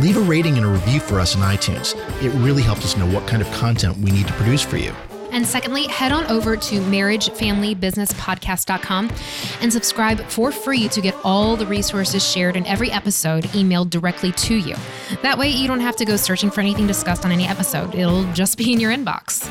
leave 0.00 0.16
a 0.16 0.20
rating 0.20 0.56
and 0.56 0.66
a 0.66 0.68
review 0.68 0.98
for 0.98 1.20
us 1.20 1.36
in 1.36 1.42
iTunes. 1.42 1.94
It 2.24 2.30
really 2.40 2.62
helps 2.62 2.84
us 2.84 2.96
know 2.96 3.06
what 3.06 3.28
kind 3.28 3.40
of 3.40 3.48
content 3.52 3.98
we 3.98 4.10
need 4.10 4.26
to 4.26 4.32
produce 4.32 4.62
for 4.62 4.78
you. 4.78 4.92
And 5.30 5.46
secondly, 5.46 5.86
head 5.86 6.10
on 6.10 6.26
over 6.26 6.56
to 6.56 6.80
marriagefamilybusinesspodcast.com 6.80 9.12
and 9.60 9.72
subscribe 9.72 10.20
for 10.22 10.50
free 10.50 10.88
to 10.88 11.00
get 11.00 11.14
all 11.22 11.54
the 11.54 11.66
resources 11.66 12.28
shared 12.28 12.56
in 12.56 12.66
every 12.66 12.90
episode 12.90 13.44
emailed 13.44 13.90
directly 13.90 14.32
to 14.32 14.56
you. 14.56 14.74
That 15.22 15.38
way, 15.38 15.50
you 15.50 15.68
don't 15.68 15.78
have 15.78 15.94
to 15.94 16.04
go 16.04 16.16
searching 16.16 16.50
for 16.50 16.60
anything 16.60 16.88
discussed 16.88 17.24
on 17.24 17.30
any 17.30 17.46
episode, 17.46 17.94
it'll 17.94 18.24
just 18.32 18.58
be 18.58 18.72
in 18.72 18.80
your 18.80 18.90
inbox. 18.90 19.48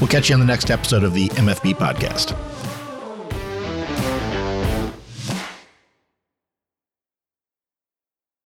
We'll 0.00 0.08
catch 0.08 0.28
you 0.28 0.34
on 0.34 0.40
the 0.40 0.46
next 0.46 0.70
episode 0.70 1.02
of 1.02 1.12
the 1.12 1.28
MFB 1.30 1.74
podcast. 1.74 2.57